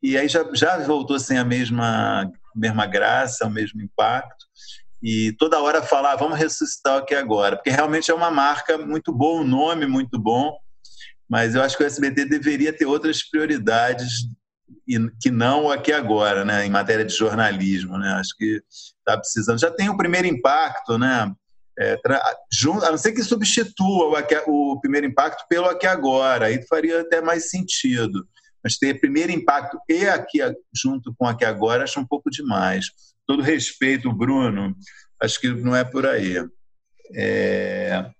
[0.03, 4.50] E aí já, já voltou sem a mesma, mesma graça, o mesmo impacto
[5.03, 9.13] e toda hora falar, ah, vamos ressuscitar aqui agora, porque realmente é uma marca muito
[9.13, 10.59] boa, um nome muito bom,
[11.29, 14.27] mas eu acho que o SBT deveria ter outras prioridades
[15.21, 18.63] que não o aqui agora, né, em matéria de jornalismo, né, acho que
[18.99, 19.61] está precisando.
[19.61, 21.33] Já tem o primeiro impacto, né,
[21.79, 26.63] é, a não ser que substitua o, aqui, o primeiro impacto pelo aqui agora, aí
[26.67, 28.27] faria até mais sentido.
[28.63, 30.41] Mas ter primeiro impacto e aqui
[30.75, 32.91] junto com aqui agora acho um pouco demais
[33.31, 34.75] todo respeito, Bruno,
[35.23, 36.35] acho que não é por aí.
[37.15, 38.11] É...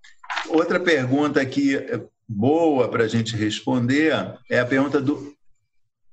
[0.47, 1.77] Outra pergunta aqui
[2.29, 4.15] boa para a gente responder
[4.49, 5.35] é a pergunta do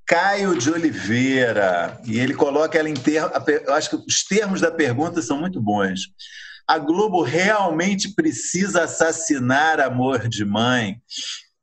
[0.04, 2.02] Caio de Oliveira.
[2.06, 3.32] E ele coloca ela em termos.
[3.48, 6.08] Eu acho que os termos da pergunta são muito bons.
[6.68, 11.00] A Globo realmente precisa assassinar amor de mãe?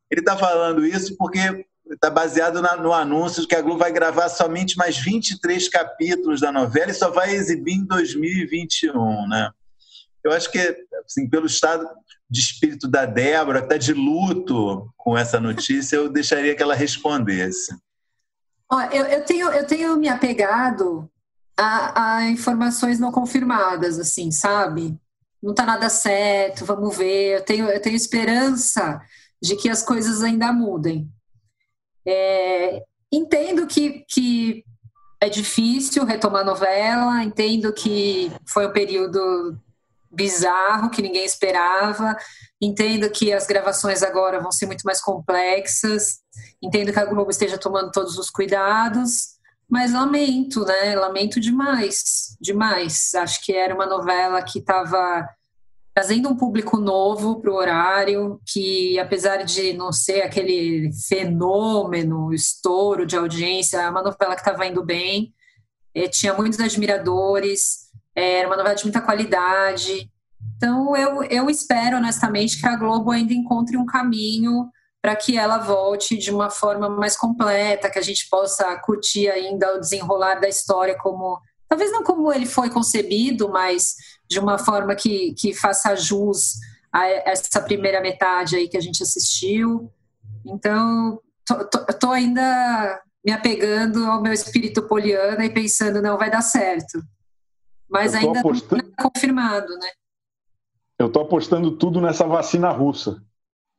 [0.08, 3.92] Ele está falando isso porque está baseado na, no anúncio de que a Globo vai
[3.92, 9.50] gravar somente mais 23 capítulos da novela e só vai exibir em 2021, né?
[10.22, 10.58] Eu acho que,
[11.04, 11.86] assim, pelo estado
[12.30, 16.74] de espírito da Débora, que está de luto com essa notícia, eu deixaria que ela
[16.74, 17.76] respondesse.
[18.70, 21.08] Ó, eu, eu, tenho, eu tenho me apegado
[21.56, 24.98] a, a informações não confirmadas, assim, sabe?
[25.42, 27.36] Não está nada certo, vamos ver.
[27.36, 29.00] Eu tenho, eu tenho esperança
[29.42, 31.06] de que as coisas ainda mudem.
[32.06, 34.64] É, entendo que, que
[35.20, 39.58] é difícil retomar novela, entendo que foi um período
[40.10, 42.16] bizarro que ninguém esperava,
[42.60, 46.20] entendo que as gravações agora vão ser muito mais complexas,
[46.62, 49.34] entendo que a Globo esteja tomando todos os cuidados,
[49.68, 50.94] mas lamento, né?
[50.94, 53.14] Lamento demais, demais.
[53.14, 55.28] Acho que era uma novela que estava
[55.94, 63.06] trazendo um público novo para o horário, que apesar de não ser aquele fenômeno, estouro
[63.06, 65.32] de audiência, é uma novela que estava indo bem,
[65.94, 70.10] é, tinha muitos admiradores, é, era uma novela de muita qualidade.
[70.56, 74.68] Então eu, eu espero honestamente que a Globo ainda encontre um caminho
[75.00, 79.76] para que ela volte de uma forma mais completa, que a gente possa curtir ainda
[79.76, 83.94] o desenrolar da história como talvez não como ele foi concebido, mas
[84.28, 86.54] de uma forma que, que faça jus
[86.92, 89.90] a essa primeira metade aí que a gente assistiu.
[90.44, 96.30] Então, tô, tô, tô ainda me apegando ao meu espírito poliana e pensando, não, vai
[96.30, 97.02] dar certo.
[97.88, 98.82] Mas ainda apostando...
[98.82, 99.88] não é confirmado, né?
[100.98, 103.22] Eu tô apostando tudo nessa vacina russa.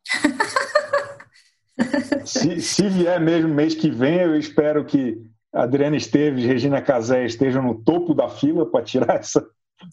[2.26, 5.18] se, se vier mesmo mês que vem, eu espero que
[5.54, 9.46] Adriana Esteves e Regina Casé estejam no topo da fila para tirar essa,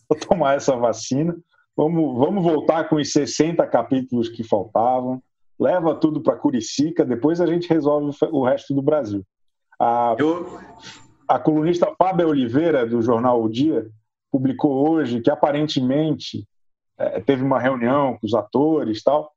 [0.08, 1.36] para tomar essa vacina.
[1.76, 5.22] Vamos, vamos voltar com os 60 capítulos que faltavam.
[5.58, 9.24] Leva tudo para Curicica, depois a gente resolve o resto do Brasil.
[9.80, 10.58] A, Eu...
[11.28, 13.86] a colunista Fábia Oliveira, do jornal O Dia,
[14.30, 16.46] publicou hoje que aparentemente
[16.98, 19.32] é, teve uma reunião com os atores e tal,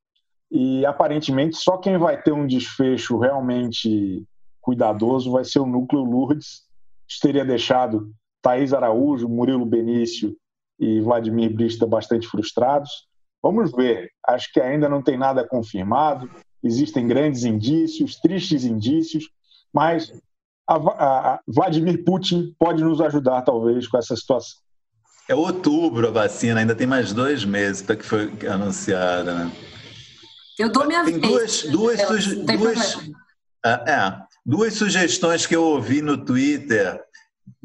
[0.52, 4.24] e aparentemente só quem vai ter um desfecho realmente
[4.62, 6.64] cuidadoso vai ser o núcleo Lourdes,
[7.08, 8.12] que teria deixado
[8.46, 10.38] Thaís Araújo, Murilo Benício
[10.80, 12.92] e Vladimir Brista bastante frustrados.
[13.42, 16.30] Vamos ver, acho que ainda não tem nada confirmado,
[16.64, 19.28] existem grandes indícios, tristes indícios,
[19.74, 20.14] mas
[20.70, 24.60] a, a, a Vladimir Putin pode nos ajudar, talvez, com essa situação.
[25.28, 29.52] É outubro a vacina, ainda tem mais dois meses para que foi anunciada, né?
[30.60, 31.64] Eu dou minha tem vez.
[31.64, 33.10] Duas, duas, duas,
[33.66, 37.04] é, é, duas sugestões que eu ouvi no Twitter,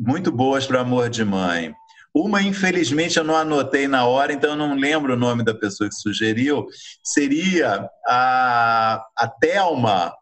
[0.00, 1.74] muito boas para amor de mãe.
[2.14, 5.88] Uma, infelizmente, eu não anotei na hora, então eu não lembro o nome da pessoa
[5.88, 6.66] que sugeriu.
[7.04, 10.12] Seria a, a Thelma,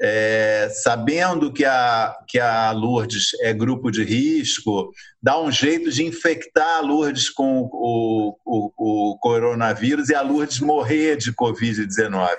[0.00, 4.90] é, sabendo que a, que a Lourdes é grupo de risco,
[5.22, 10.60] dá um jeito de infectar a Lourdes com o, o, o coronavírus e a Lourdes
[10.60, 12.30] morrer de Covid-19.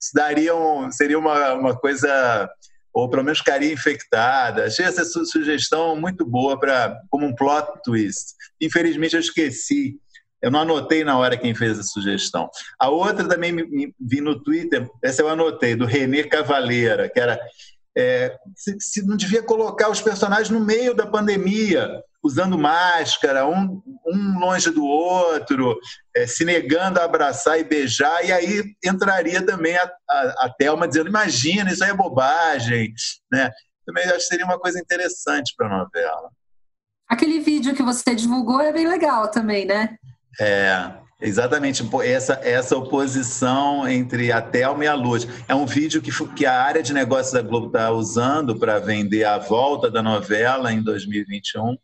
[0.00, 2.50] Isso daria um, seria uma, uma coisa,
[2.92, 4.64] ou pelo menos ficaria infectada.
[4.64, 8.34] Achei essa sugestão muito boa para como um plot twist.
[8.60, 9.98] Infelizmente eu esqueci
[10.40, 12.48] eu não anotei na hora quem fez a sugestão.
[12.78, 17.18] A outra também me, me vi no Twitter, essa eu anotei, do Renê Cavaleira, que
[17.18, 17.40] era
[17.96, 23.82] é, se, se, não devia colocar os personagens no meio da pandemia, usando máscara, um,
[24.06, 25.78] um longe do outro,
[26.14, 30.88] é, se negando a abraçar e beijar, e aí entraria também a, a, a Thelma
[30.88, 32.92] dizendo: imagina, isso aí é bobagem.
[33.32, 33.50] Né?
[33.86, 36.30] Também acho que seria uma coisa interessante para a novela.
[37.08, 39.96] Aquele vídeo que você divulgou é bem legal também, né?
[40.38, 41.82] É, exatamente.
[42.04, 45.26] Essa, essa oposição entre a Thelma e a Luz.
[45.48, 49.24] É um vídeo que, que a área de negócios da Globo está usando para vender
[49.24, 51.78] a volta da novela em 2021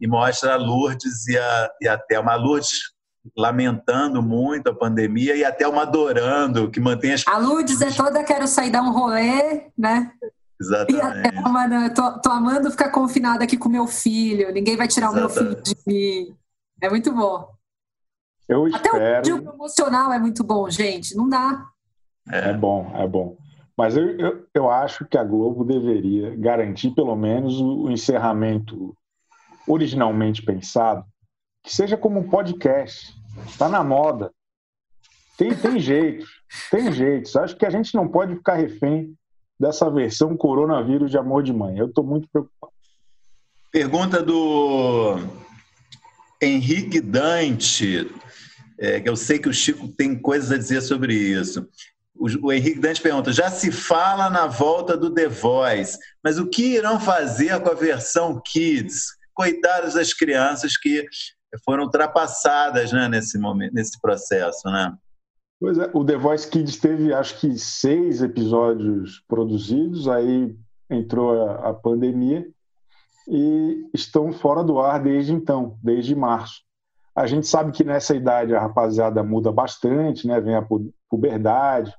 [0.00, 2.32] e mostra a Lourdes e a, e a Thelma.
[2.32, 2.94] A Lourdes
[3.36, 7.26] lamentando muito a pandemia e a Thelma adorando, que mantém as...
[7.26, 10.12] A Lourdes é toda quero sair dar um rolê, né?
[10.60, 10.96] Exatamente.
[10.96, 15.10] E a Thelma, tô, tô amando ficar confinada aqui com meu filho, ninguém vai tirar
[15.12, 15.38] Exatamente.
[15.38, 16.36] o meu filho de mim.
[16.82, 17.48] É muito bom.
[18.48, 19.12] Eu Até espero...
[19.12, 21.16] o vídeo promocional é muito bom, gente.
[21.16, 21.64] Não dá.
[22.30, 23.36] É, é bom, é bom.
[23.76, 28.94] Mas eu, eu, eu, acho que a Globo deveria garantir pelo menos o, o encerramento
[29.66, 31.04] originalmente pensado,
[31.62, 33.14] que seja como um podcast.
[33.46, 34.30] Está na moda.
[35.36, 36.26] Tem, tem jeito,
[36.70, 37.38] tem jeito.
[37.38, 39.14] Acho que a gente não pode ficar refém
[39.58, 41.78] dessa versão coronavírus de amor de mãe.
[41.78, 42.72] Eu estou muito preocupado.
[43.72, 45.18] Pergunta do
[46.40, 48.08] Henrique Dante
[48.78, 51.66] é, eu sei que o Chico tem coisas a dizer sobre isso.
[52.14, 56.46] O, o Henrique Dante pergunta: já se fala na volta do The Voice, mas o
[56.46, 59.06] que irão fazer com a versão Kids?
[59.34, 61.06] Coitadas das crianças que
[61.64, 64.96] foram ultrapassadas né, nesse momento, nesse processo, né?
[65.60, 70.54] Pois é, o The Voice Kids teve acho que seis episódios produzidos, aí
[70.90, 72.46] entrou a, a pandemia
[73.28, 76.62] e estão fora do ar desde então, desde março.
[77.16, 80.40] A gente sabe que nessa idade a rapaziada muda bastante, né?
[80.40, 80.66] Vem a
[81.08, 81.94] puberdade,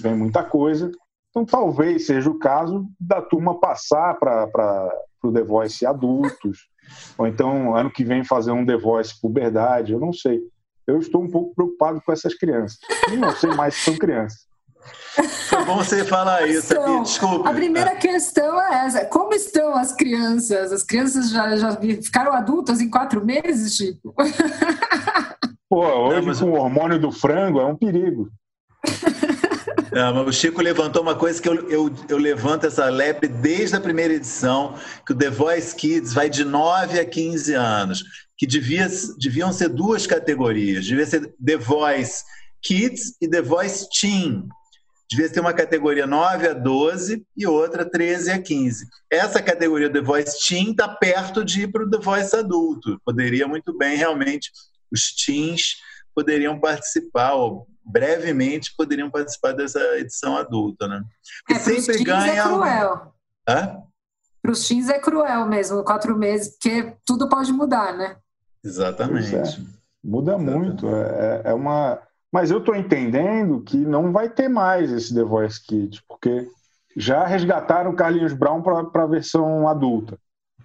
[0.00, 0.90] vem muita coisa.
[1.30, 4.90] Então talvez seja o caso da turma passar para
[5.22, 6.68] o The Voice adultos,
[7.16, 10.40] ou então ano que vem fazer um The Voice puberdade, eu não sei.
[10.86, 12.78] Eu estou um pouco preocupado com essas crianças.
[13.12, 14.48] E não sei mais se são crianças.
[15.52, 17.50] É bom você falar isso, então, desculpa.
[17.50, 20.72] A primeira questão é essa: como estão as crianças?
[20.72, 24.14] As crianças já, já ficaram adultas em quatro meses, Chico?
[25.68, 26.40] Pô, hoje Não, mas...
[26.40, 28.30] com o hormônio do frango é um perigo.
[29.98, 33.74] Não, mas o Chico levantou uma coisa que eu, eu, eu levanto essa lebre desde
[33.74, 38.04] a primeira edição, que o The Voice Kids vai de 9 a 15 anos,
[38.36, 38.86] que devia,
[39.18, 42.22] deviam ser duas categorias, devia ser The Voice
[42.62, 44.48] Kids e The Voice Teen,
[45.10, 48.86] devia ter uma categoria 9 a 12 e outra 13 a 15.
[49.10, 53.00] Essa categoria The Voice Teen está perto de ir para o The Voice adulto.
[53.04, 54.52] Poderia muito bem, realmente,
[54.92, 55.74] os teens
[56.14, 61.02] poderiam participar, ou brevemente poderiam participar dessa edição adulta, né?
[61.48, 62.32] E é, sempre ganha.
[62.32, 63.14] É cruel.
[63.48, 63.82] Hã?
[64.42, 68.16] Para os teens é cruel mesmo, quatro meses, porque tudo pode mudar, né?
[68.64, 69.34] Exatamente.
[69.34, 69.42] É.
[70.04, 70.58] Muda Exatamente.
[70.58, 70.88] muito.
[70.88, 72.00] É, é uma
[72.32, 76.46] mas eu estou entendendo que não vai ter mais esse The Voice Kids, porque
[76.96, 80.18] já resgataram o Carlinhos Brown para a versão adulta.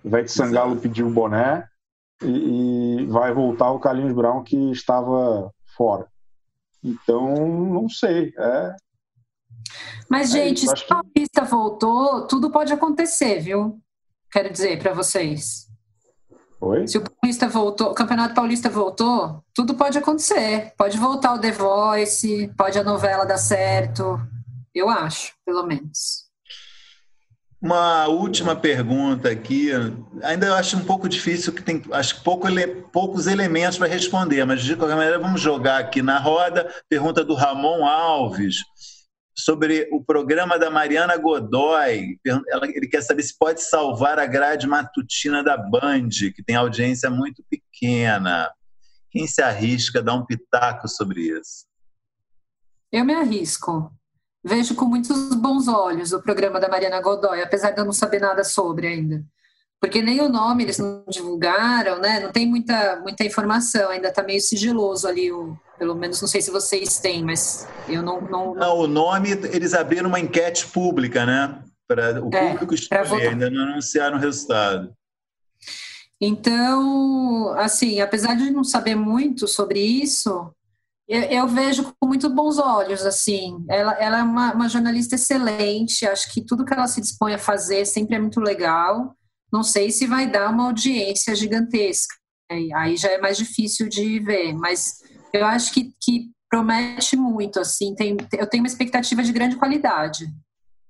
[0.03, 1.65] Vai de Sangalo pedir o boné
[2.21, 6.07] e, e, vai voltar o Carlinhos Brown que estava fora.
[6.83, 8.33] Então, não sei.
[8.37, 8.75] É...
[10.09, 13.79] Mas, é, gente, se a Paulista voltou, tudo pode acontecer, viu?
[14.31, 15.67] Quero dizer para vocês.
[16.59, 16.87] Oi?
[16.87, 20.73] Se o Paulista voltou, o Campeonato Paulista voltou, tudo pode acontecer.
[20.77, 24.19] Pode voltar o The Voice, pode a novela dar certo.
[24.73, 26.22] Eu acho, pelo menos.
[27.63, 29.69] Uma última pergunta aqui.
[30.21, 32.45] Ainda eu acho um pouco difícil, que tem acho pouco,
[32.91, 36.69] poucos elementos para responder, mas de qualquer maneira vamos jogar aqui na roda.
[36.89, 38.57] Pergunta do Ramon Alves
[39.33, 42.19] sobre o programa da Mariana Godoy.
[42.75, 47.41] ele quer saber se pode salvar a grade matutina da Band, que tem audiência muito
[47.49, 48.51] pequena.
[49.09, 51.65] Quem se arrisca a dar um pitaco sobre isso?
[52.91, 53.89] Eu me arrisco.
[54.43, 58.19] Vejo com muitos bons olhos o programa da Mariana Godoy, apesar de eu não saber
[58.19, 59.23] nada sobre ainda.
[59.79, 62.19] Porque nem o nome eles não divulgaram, né?
[62.19, 66.41] Não tem muita, muita informação, ainda está meio sigiloso ali o, pelo menos não sei
[66.41, 68.21] se vocês têm, mas eu não.
[68.21, 71.61] Não, não o nome, eles abriram uma enquete pública, né?
[71.85, 74.93] Para o é, público escolher, ainda não anunciaram o resultado.
[76.19, 80.53] Então, assim, apesar de não saber muito sobre isso,
[81.07, 83.63] eu, eu vejo com muito bons olhos, assim.
[83.69, 87.39] Ela, ela é uma, uma jornalista excelente, acho que tudo que ela se dispõe a
[87.39, 89.15] fazer sempre é muito legal.
[89.51, 92.15] Não sei se vai dar uma audiência gigantesca.
[92.75, 94.99] Aí já é mais difícil de ver, mas
[95.33, 100.27] eu acho que, que promete muito, assim, tem, eu tenho uma expectativa de grande qualidade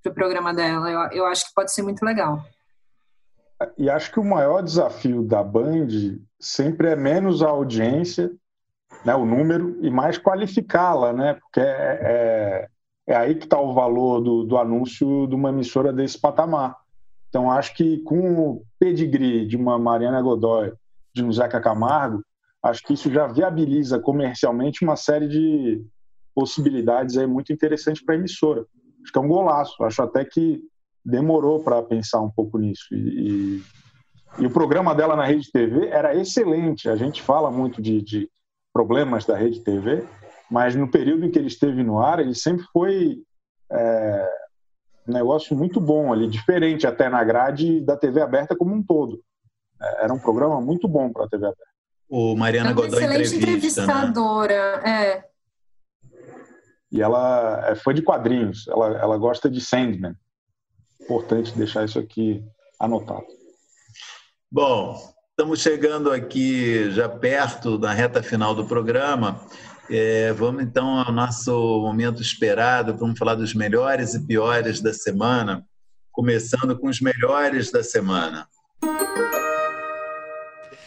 [0.01, 2.43] para o programa dela, eu, eu acho que pode ser muito legal.
[3.78, 5.88] E acho que o maior desafio da Band
[6.38, 8.30] sempre é menos a audiência,
[9.06, 12.68] né, o número, e mais qualificá-la, né, porque é, é,
[13.08, 16.78] é aí que está o valor do, do anúncio de uma emissora desse patamar.
[17.30, 20.72] Então, acho que com o pedigree de uma Mariana Godoy,
[21.14, 22.24] de um Zeca Camargo,
[22.62, 25.84] acho que isso já viabiliza comercialmente uma série de
[26.34, 28.66] possibilidades aí muito interessantes para a emissora.
[29.04, 29.84] Acho que é um golaço.
[29.84, 30.62] Acho até que
[31.04, 32.86] demorou para pensar um pouco nisso.
[32.94, 33.62] E,
[34.39, 36.89] e, o programa dela na Rede TV era excelente.
[36.89, 38.30] A gente fala muito de, de
[38.74, 40.04] problemas da Rede TV,
[40.50, 43.22] mas no período em que ele esteve no ar, ele sempre foi
[43.72, 44.30] é,
[45.08, 49.22] um negócio muito bom ali, diferente até na grade da TV aberta como um todo.
[49.82, 51.74] É, era um programa muito bom para a TV aberta
[52.16, 53.94] o Mariana é Godoy excelente entrevista, né?
[53.94, 55.08] entrevistadora, né?
[55.08, 55.26] é.
[56.92, 60.16] E ela é fã de quadrinhos, ela, ela gosta de Sandman.
[61.02, 62.46] Importante deixar isso aqui
[62.80, 63.26] anotado.
[64.52, 64.96] Bom,
[65.34, 69.44] estamos chegando aqui já perto da reta final do programa.
[69.90, 72.96] É, vamos então ao nosso momento esperado.
[72.96, 75.66] Vamos falar dos melhores e piores da semana,
[76.12, 78.48] começando com os melhores da semana.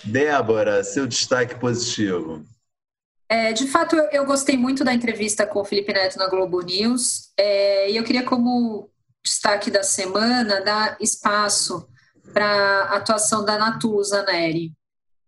[0.05, 2.45] Débora, seu destaque positivo.
[3.29, 7.33] É, de fato, eu, gostei muito da entrevista com o Felipe Neto na Globo News
[7.37, 8.89] é, e eu queria, como
[9.25, 11.89] destaque da semana, dar espaço
[12.37, 14.71] para a atuação da Natuza Neri.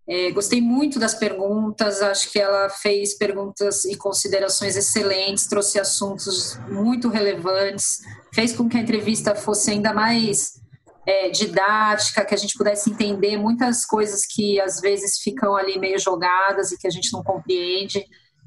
[0.07, 6.59] É, gostei muito das perguntas, acho que ela fez perguntas e considerações excelentes, trouxe assuntos
[6.69, 8.01] muito relevantes,
[8.35, 10.61] fez com que a entrevista fosse ainda mais
[11.07, 15.99] é, didática, que a gente pudesse entender muitas coisas que às vezes ficam ali meio
[15.99, 18.05] jogadas e que a gente não compreende.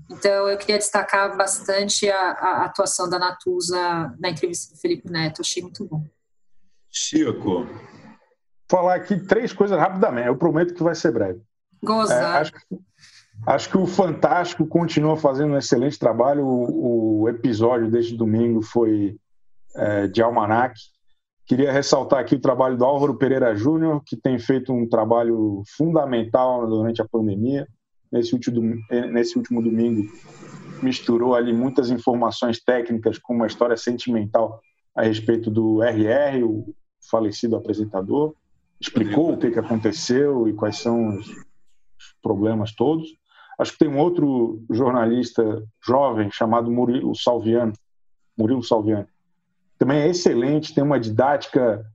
[0.08, 5.42] Então, eu queria destacar bastante a, a atuação da Natuza na entrevista do Felipe Neto,
[5.42, 6.06] achei muito bom.
[6.92, 7.66] Chico.
[8.72, 11.42] Falar aqui três coisas rapidamente, eu prometo que vai ser breve.
[11.84, 12.14] Goza.
[12.14, 12.52] É, acho,
[13.46, 16.46] acho, que o Fantástico continua fazendo um excelente trabalho.
[16.46, 19.18] O, o episódio deste domingo foi
[19.76, 20.74] é, de Almanac,
[21.52, 26.66] Queria ressaltar aqui o trabalho do Álvaro Pereira Júnior, que tem feito um trabalho fundamental
[26.66, 27.68] durante a pandemia.
[28.10, 28.78] Nesse último,
[29.12, 30.10] nesse último domingo,
[30.82, 34.62] misturou ali muitas informações técnicas com uma história sentimental
[34.96, 36.74] a respeito do RR, o
[37.10, 38.34] falecido apresentador.
[38.82, 41.28] Explicou o que, que aconteceu e quais são os
[42.22, 43.08] problemas todos.
[43.60, 47.74] Acho que tem um outro jornalista jovem chamado Murilo Salviano,
[48.36, 49.06] Murilo Salviani.
[49.78, 51.86] Também é excelente, tem uma didática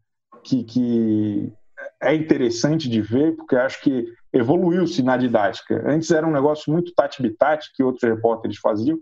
[0.45, 1.53] que, que
[2.01, 5.83] é interessante de ver, porque acho que evoluiu-se na didática.
[5.89, 8.99] Antes era um negócio muito tati-bitati que outros repórteres faziam,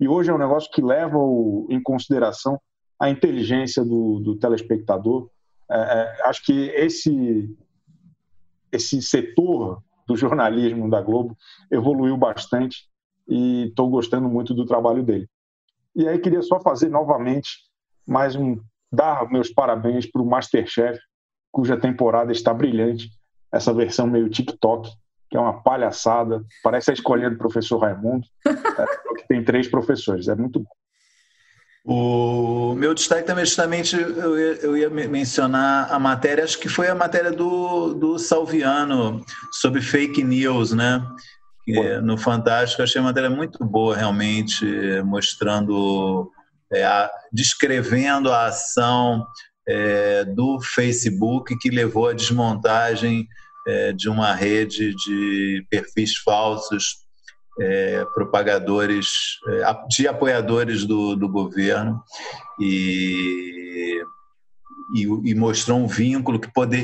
[0.00, 2.60] e hoje é um negócio que leva o, em consideração
[3.00, 5.28] a inteligência do, do telespectador.
[5.70, 7.56] É, é, acho que esse,
[8.72, 11.36] esse setor do jornalismo da Globo
[11.70, 12.88] evoluiu bastante
[13.28, 15.28] e estou gostando muito do trabalho dele.
[15.94, 17.50] E aí queria só fazer novamente
[18.06, 18.58] mais um
[18.90, 20.98] dar meus parabéns para o Masterchef,
[21.52, 23.10] cuja temporada está brilhante,
[23.52, 24.90] essa versão meio TikTok,
[25.28, 28.52] que é uma palhaçada, parece a escolha do professor Raimundo, é,
[29.20, 30.77] que tem três professores, é muito bom.
[31.84, 36.88] O meu destaque também, justamente, eu ia, eu ia, mencionar a matéria, acho que foi
[36.88, 41.02] a matéria do, do Salviano sobre fake news, né?
[42.02, 44.64] no Fantástico, achei a matéria muito boa, realmente,
[45.02, 46.30] mostrando,
[46.72, 49.26] é, a, descrevendo a ação
[49.68, 53.28] é, do Facebook que levou à desmontagem
[53.66, 57.06] é, de uma rede de perfis falsos,
[57.60, 62.02] é, propagadores, é, de apoiadores do, do governo
[62.60, 64.02] e,
[64.94, 66.78] e, e, mostrou um vínculo que pode,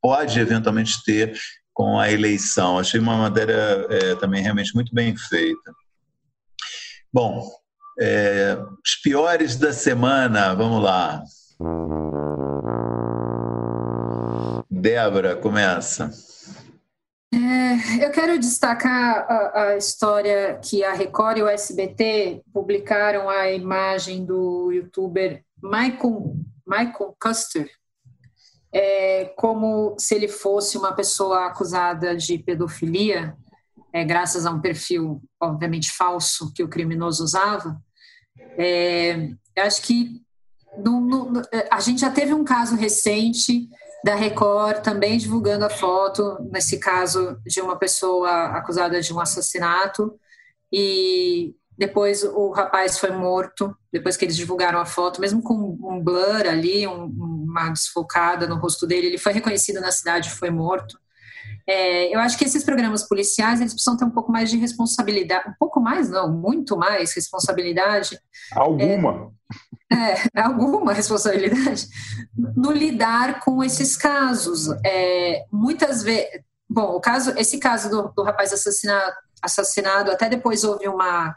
[0.00, 1.38] pode eventualmente ter
[1.72, 2.78] com a eleição.
[2.78, 5.72] Achei uma matéria é, também realmente muito bem feita.
[7.12, 7.48] Bom,
[8.00, 11.22] é, os piores da semana, vamos lá.
[14.70, 16.10] Débora, começa.
[17.30, 23.52] É, eu quero destacar a, a, história que a Record e o SBT publicaram a
[23.52, 27.70] imagem do youtuber Michael, Michael Custer,
[28.72, 33.36] é, como se ele fosse uma pessoa acusada de pedofilia,
[33.92, 37.78] é, graças a um perfil, obviamente, falso que o criminoso usava.
[38.56, 40.22] É, eu acho que
[40.78, 43.68] no, no, a gente já teve um caso recente
[44.04, 50.18] da Record também divulgando a foto, nesse caso de uma pessoa acusada de um assassinato,
[50.72, 56.02] e depois o rapaz foi morto, depois que eles divulgaram a foto, mesmo com um
[56.02, 60.50] blur ali, um, uma desfocada no rosto dele, ele foi reconhecido na cidade e foi
[60.50, 60.98] morto.
[61.68, 65.50] É, eu acho que esses programas policiais eles precisam ter um pouco mais de responsabilidade,
[65.50, 68.18] um pouco mais não, muito mais responsabilidade.
[68.52, 69.32] Alguma.
[69.90, 71.86] É, é alguma responsabilidade
[72.36, 74.68] no lidar com esses casos.
[74.84, 76.28] É, muitas vezes,
[76.68, 81.34] bom, o caso, esse caso do, do rapaz assassinado, assassinado, até depois houve uma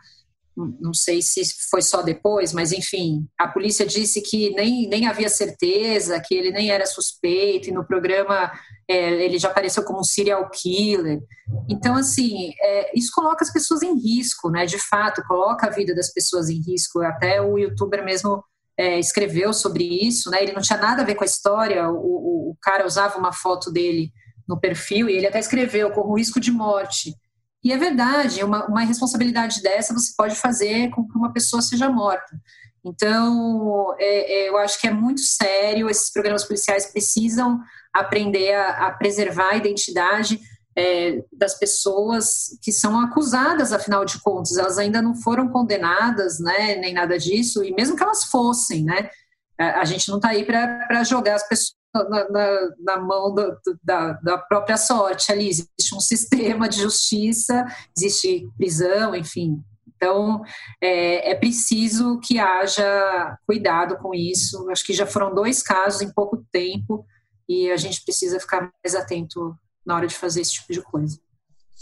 [0.55, 5.29] não sei se foi só depois, mas enfim, a polícia disse que nem, nem havia
[5.29, 8.51] certeza, que ele nem era suspeito, e no programa
[8.89, 11.19] é, ele já apareceu como um serial killer.
[11.69, 14.65] Então, assim, é, isso coloca as pessoas em risco, né?
[14.65, 17.01] De fato, coloca a vida das pessoas em risco.
[17.01, 18.43] Até o youtuber mesmo
[18.77, 20.43] é, escreveu sobre isso, né?
[20.43, 23.31] Ele não tinha nada a ver com a história, o, o, o cara usava uma
[23.31, 24.11] foto dele
[24.47, 27.15] no perfil e ele até escreveu com risco de morte.
[27.63, 31.89] E é verdade, uma, uma responsabilidade dessa você pode fazer com que uma pessoa seja
[31.89, 32.35] morta.
[32.83, 37.59] Então, é, é, eu acho que é muito sério, esses programas policiais precisam
[37.93, 40.39] aprender a, a preservar a identidade
[40.75, 46.75] é, das pessoas que são acusadas, afinal de contas, elas ainda não foram condenadas, né,
[46.75, 49.09] nem nada disso, e mesmo que elas fossem, né,
[49.59, 53.57] a, a gente não está aí para jogar as pessoas na, na, na mão do,
[53.83, 55.49] da, da própria sorte ali.
[55.49, 57.65] Existe um sistema de justiça,
[57.95, 59.61] existe prisão, enfim.
[59.95, 60.41] Então,
[60.81, 64.67] é, é, preciso que haja cuidado com isso.
[64.71, 67.05] Acho que já foram dois casos em pouco tempo
[67.47, 71.19] e a gente precisa ficar mais atento na hora de fazer esse tipo de coisa.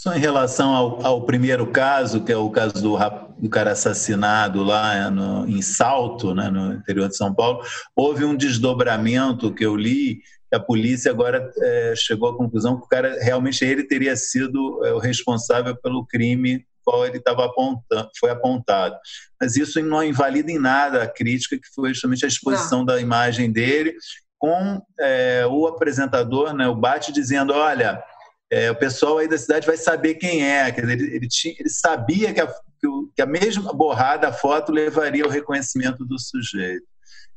[0.00, 2.96] Só em relação ao, ao, primeiro caso, que é o caso do,
[3.38, 7.62] do cara assassinado lá é, no, em Salto, né, no interior de São Paulo,
[7.94, 12.86] houve um desdobramento que eu li, que a polícia agora é, chegou à conclusão que
[12.86, 18.08] o cara realmente ele teria sido é, o responsável pelo crime qual ele estava apontando,
[18.18, 18.96] foi apontado.
[19.38, 22.86] Mas isso não invalida em nada a crítica que foi justamente a exposição não.
[22.86, 23.94] da imagem dele
[24.38, 28.02] com é, o apresentador, né, o Bate, dizendo, olha
[28.50, 30.70] é, o pessoal aí da cidade vai saber quem é.
[30.72, 32.52] Quer dizer, ele, ele, tinha, ele sabia que a,
[33.14, 36.84] que a mesma borrada, a foto, levaria ao reconhecimento do sujeito.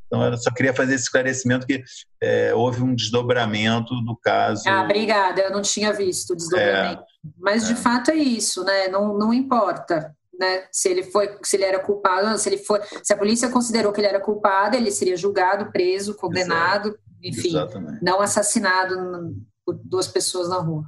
[0.06, 1.82] Então, eu só queria fazer esse esclarecimento que
[2.20, 4.62] é, houve um desdobramento do caso.
[4.68, 7.02] Ah, obrigada, eu não tinha visto o desdobramento.
[7.02, 7.76] É, Mas, de é.
[7.76, 8.88] fato, é isso, né?
[8.88, 10.14] Não, não importa.
[10.38, 10.64] Né?
[10.70, 14.00] Se ele foi, se ele era culpado, se ele foi, se a polícia considerou que
[14.00, 17.00] ele era culpado, ele seria julgado, preso, condenado, Exato.
[17.22, 18.04] enfim, Exatamente.
[18.04, 19.34] não assassinado
[19.64, 20.84] por duas pessoas na rua.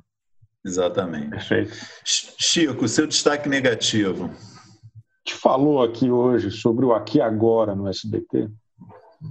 [0.66, 1.30] Exatamente.
[1.30, 1.72] Perfeito.
[2.04, 4.30] Chico, seu destaque negativo.
[5.24, 8.48] De falou aqui hoje sobre o aqui agora no SBT,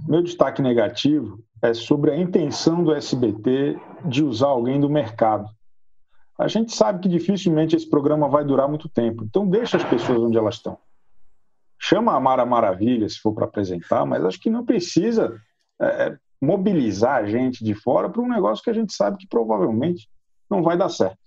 [0.08, 5.48] meu destaque negativo é sobre a intenção do SBT de usar alguém do mercado.
[6.38, 10.18] A gente sabe que dificilmente esse programa vai durar muito tempo, então deixa as pessoas
[10.18, 10.78] onde elas estão.
[11.78, 15.38] Chama a Mara Maravilha se for para apresentar, mas acho que não precisa
[15.80, 19.28] é, é, mobilizar a gente de fora para um negócio que a gente sabe que
[19.28, 20.08] provavelmente
[20.50, 21.18] não vai dar certo.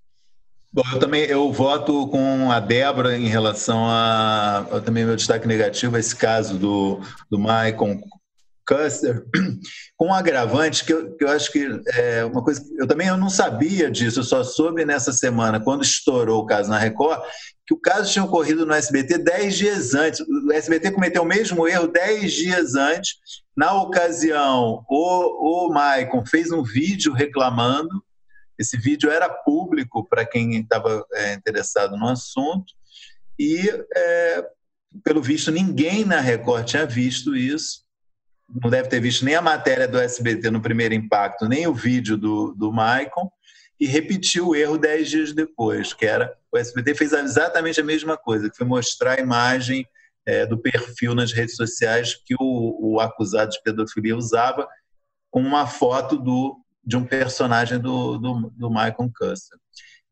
[0.71, 5.95] Bom, eu também eu voto com a Débora em relação a, também meu destaque negativo
[5.95, 7.99] a esse caso do, do Maicon
[8.67, 9.25] Custer,
[9.97, 13.17] com um agravante que eu, que eu acho que é uma coisa eu também eu
[13.17, 17.19] não sabia disso, eu só soube nessa semana, quando estourou o caso na Record,
[17.69, 20.19] que o caso tinha ocorrido no SBT dez dias antes.
[20.21, 23.17] O SBT cometeu o mesmo erro dez dias antes.
[23.55, 28.03] Na ocasião, o, o Maicon fez um vídeo reclamando.
[28.59, 32.73] Esse vídeo era público para quem estava é, interessado no assunto.
[33.39, 34.45] E, é,
[35.03, 37.87] pelo visto, ninguém na Record tinha visto isso
[38.61, 42.17] não deve ter visto nem a matéria do SBT no primeiro impacto, nem o vídeo
[42.17, 43.31] do, do Maicon,
[43.79, 48.17] e repetiu o erro dez dias depois, que era o SBT fez exatamente a mesma
[48.17, 49.85] coisa, que foi mostrar a imagem
[50.25, 54.67] é, do perfil nas redes sociais que o, o, acusado de pedofilia usava
[55.31, 59.57] com uma foto do, de um personagem do, do, do Michael Custer.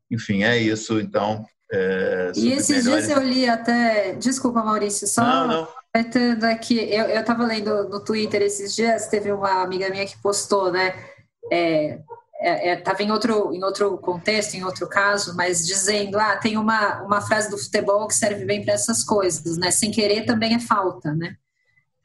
[0.09, 1.45] Enfim, é isso, então.
[1.71, 3.07] É, e esses melhores...
[3.07, 4.13] dias eu li até.
[4.13, 5.21] Desculpa, Maurício, só.
[5.21, 10.05] Não, não aproveitando aqui, eu estava lendo no Twitter esses dias, teve uma amiga minha
[10.05, 10.93] que postou, né?
[11.51, 11.99] É,
[12.41, 16.57] estava é, é, em outro, em outro contexto, em outro caso, mas dizendo, ah, tem
[16.57, 19.71] uma, uma frase do futebol que serve bem para essas coisas, né?
[19.71, 21.35] Sem querer também é falta, né?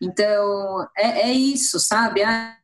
[0.01, 2.23] Então, é, é isso, sabe?
[2.23, 2.57] Ah,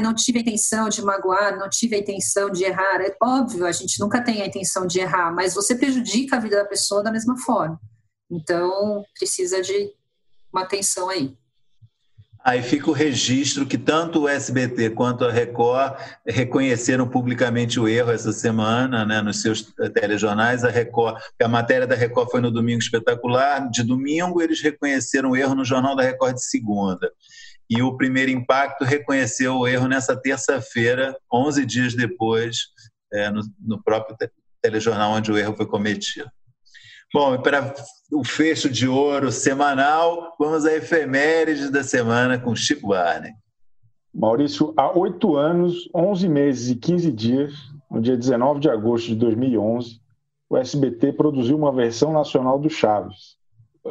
[0.00, 3.00] não tive a intenção de magoar, não tive a intenção de errar.
[3.00, 6.56] É óbvio, a gente nunca tem a intenção de errar, mas você prejudica a vida
[6.56, 7.80] da pessoa da mesma forma.
[8.30, 9.92] Então, precisa de
[10.52, 11.36] uma atenção aí.
[12.44, 15.94] Aí fica o registro que tanto o SBT quanto a Record
[16.26, 20.62] reconheceram publicamente o erro essa semana, né, nos seus telejornais.
[20.62, 23.70] A Record, a matéria da Record foi no Domingo Espetacular.
[23.70, 27.10] De domingo eles reconheceram o erro no Jornal da Record de segunda.
[27.68, 32.58] E o primeiro impacto reconheceu o erro nessa terça-feira, 11 dias depois,
[33.12, 34.16] é, no, no próprio
[34.60, 36.28] telejornal onde o erro foi cometido.
[37.12, 37.74] Bom, para
[38.12, 43.32] o fecho de ouro semanal, vamos à efeméride da semana com Chico Barney.
[44.12, 47.52] Maurício, há oito anos, onze meses e quinze dias,
[47.90, 50.00] no dia 19 de agosto de 2011,
[50.48, 53.36] o SBT produziu uma versão nacional do Chaves.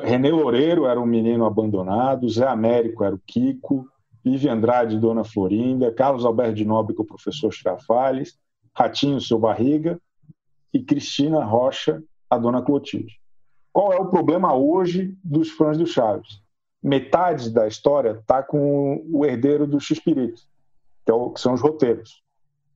[0.02, 3.88] René Loureiro era um menino abandonado, Zé Américo era o Kiko,
[4.24, 8.38] Vivi Andrade, Dona Florinda, Carlos Alberto de Nobre, o professor Strafales,
[8.74, 10.00] Ratinho, seu Barriga,
[10.74, 13.20] e Cristina Rocha, a dona Clotilde.
[13.72, 16.42] Qual é o problema hoje dos fãs do Chaves?
[16.82, 20.42] Metade da história está com o herdeiro do X-Pirito,
[21.08, 22.24] é que são os roteiros.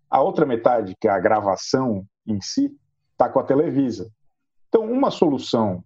[0.09, 2.71] A outra metade, que é a gravação em si,
[3.11, 4.11] está com a Televisa.
[4.69, 5.83] Então, uma solução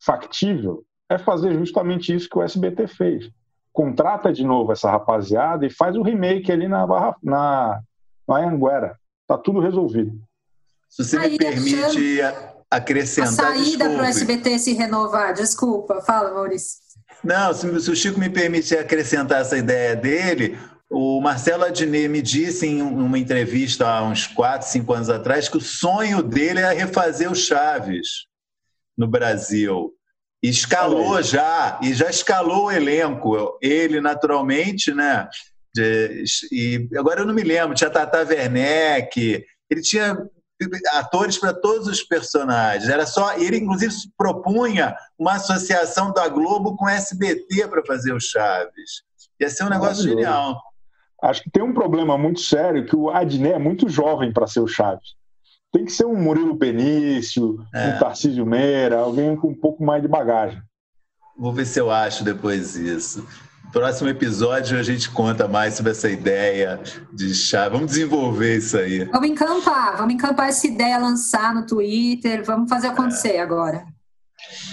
[0.00, 3.30] factível é fazer justamente isso que o SBT fez.
[3.72, 7.80] Contrata de novo essa rapaziada e faz o remake ali na Barra, na,
[8.26, 8.96] na Anguera.
[9.26, 10.12] Tá tudo resolvido.
[10.88, 12.20] Se você Aí, me permite,
[12.70, 13.52] acrescentar.
[13.52, 16.78] A saída para o SBT se renovar, desculpa, fala, Maurício.
[17.22, 20.58] Não, se, se o Chico me permite acrescentar essa ideia dele,
[20.90, 25.56] o Marcelo Adnet me disse em uma entrevista há uns 4, 5 anos atrás que
[25.56, 28.27] o sonho dele é refazer o Chaves
[28.98, 29.94] no Brasil.
[30.42, 33.56] escalou já, e já escalou o elenco.
[33.62, 35.28] Ele, naturalmente, né?
[35.74, 40.16] De, e agora eu não me lembro, tinha Tata Werneck, ele tinha
[40.94, 42.88] atores para todos os personagens.
[42.88, 49.02] Era só ele, inclusive, propunha uma associação da Globo com SBT para fazer o Chaves.
[49.40, 50.60] Ia ser um negócio genial.
[51.22, 54.60] Acho que tem um problema muito sério que o Adnet é muito jovem para ser
[54.60, 55.16] o Chaves.
[55.72, 57.88] Tem que ser um Murilo Benício, é.
[57.88, 60.60] um Tarcísio Meira, alguém com um pouco mais de bagagem.
[61.38, 63.26] Vou ver se eu acho depois isso.
[63.72, 66.80] Próximo episódio a gente conta mais sobre essa ideia
[67.12, 67.68] de chá.
[67.68, 69.04] Vamos desenvolver isso aí.
[69.04, 73.40] Vamos encampar, vamos encampar essa ideia, lançar no Twitter, vamos fazer acontecer é.
[73.40, 73.84] agora.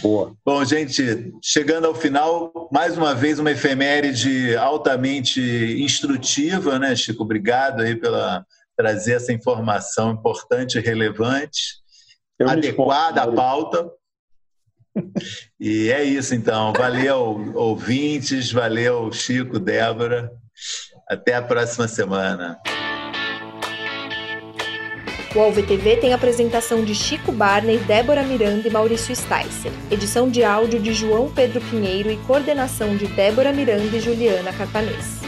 [0.02, 0.34] Boa.
[0.46, 5.42] Bom, gente, chegando ao final, mais uma vez uma efeméride altamente
[5.80, 7.24] instrutiva, né, Chico?
[7.24, 8.46] Obrigado aí pela
[8.76, 11.84] trazer essa informação importante e relevante,
[12.38, 13.90] Eu adequada à pauta.
[15.60, 16.74] E é isso, então.
[16.74, 18.52] Valeu, ouvintes.
[18.52, 20.32] Valeu, Chico, Débora.
[21.08, 22.60] Até a próxima semana.
[25.36, 29.72] O AlvTV tem apresentação de Chico Barney, Débora Miranda e Maurício Sticer.
[29.92, 35.25] Edição de áudio de João Pedro Pinheiro e coordenação de Débora Miranda e Juliana Carpanês.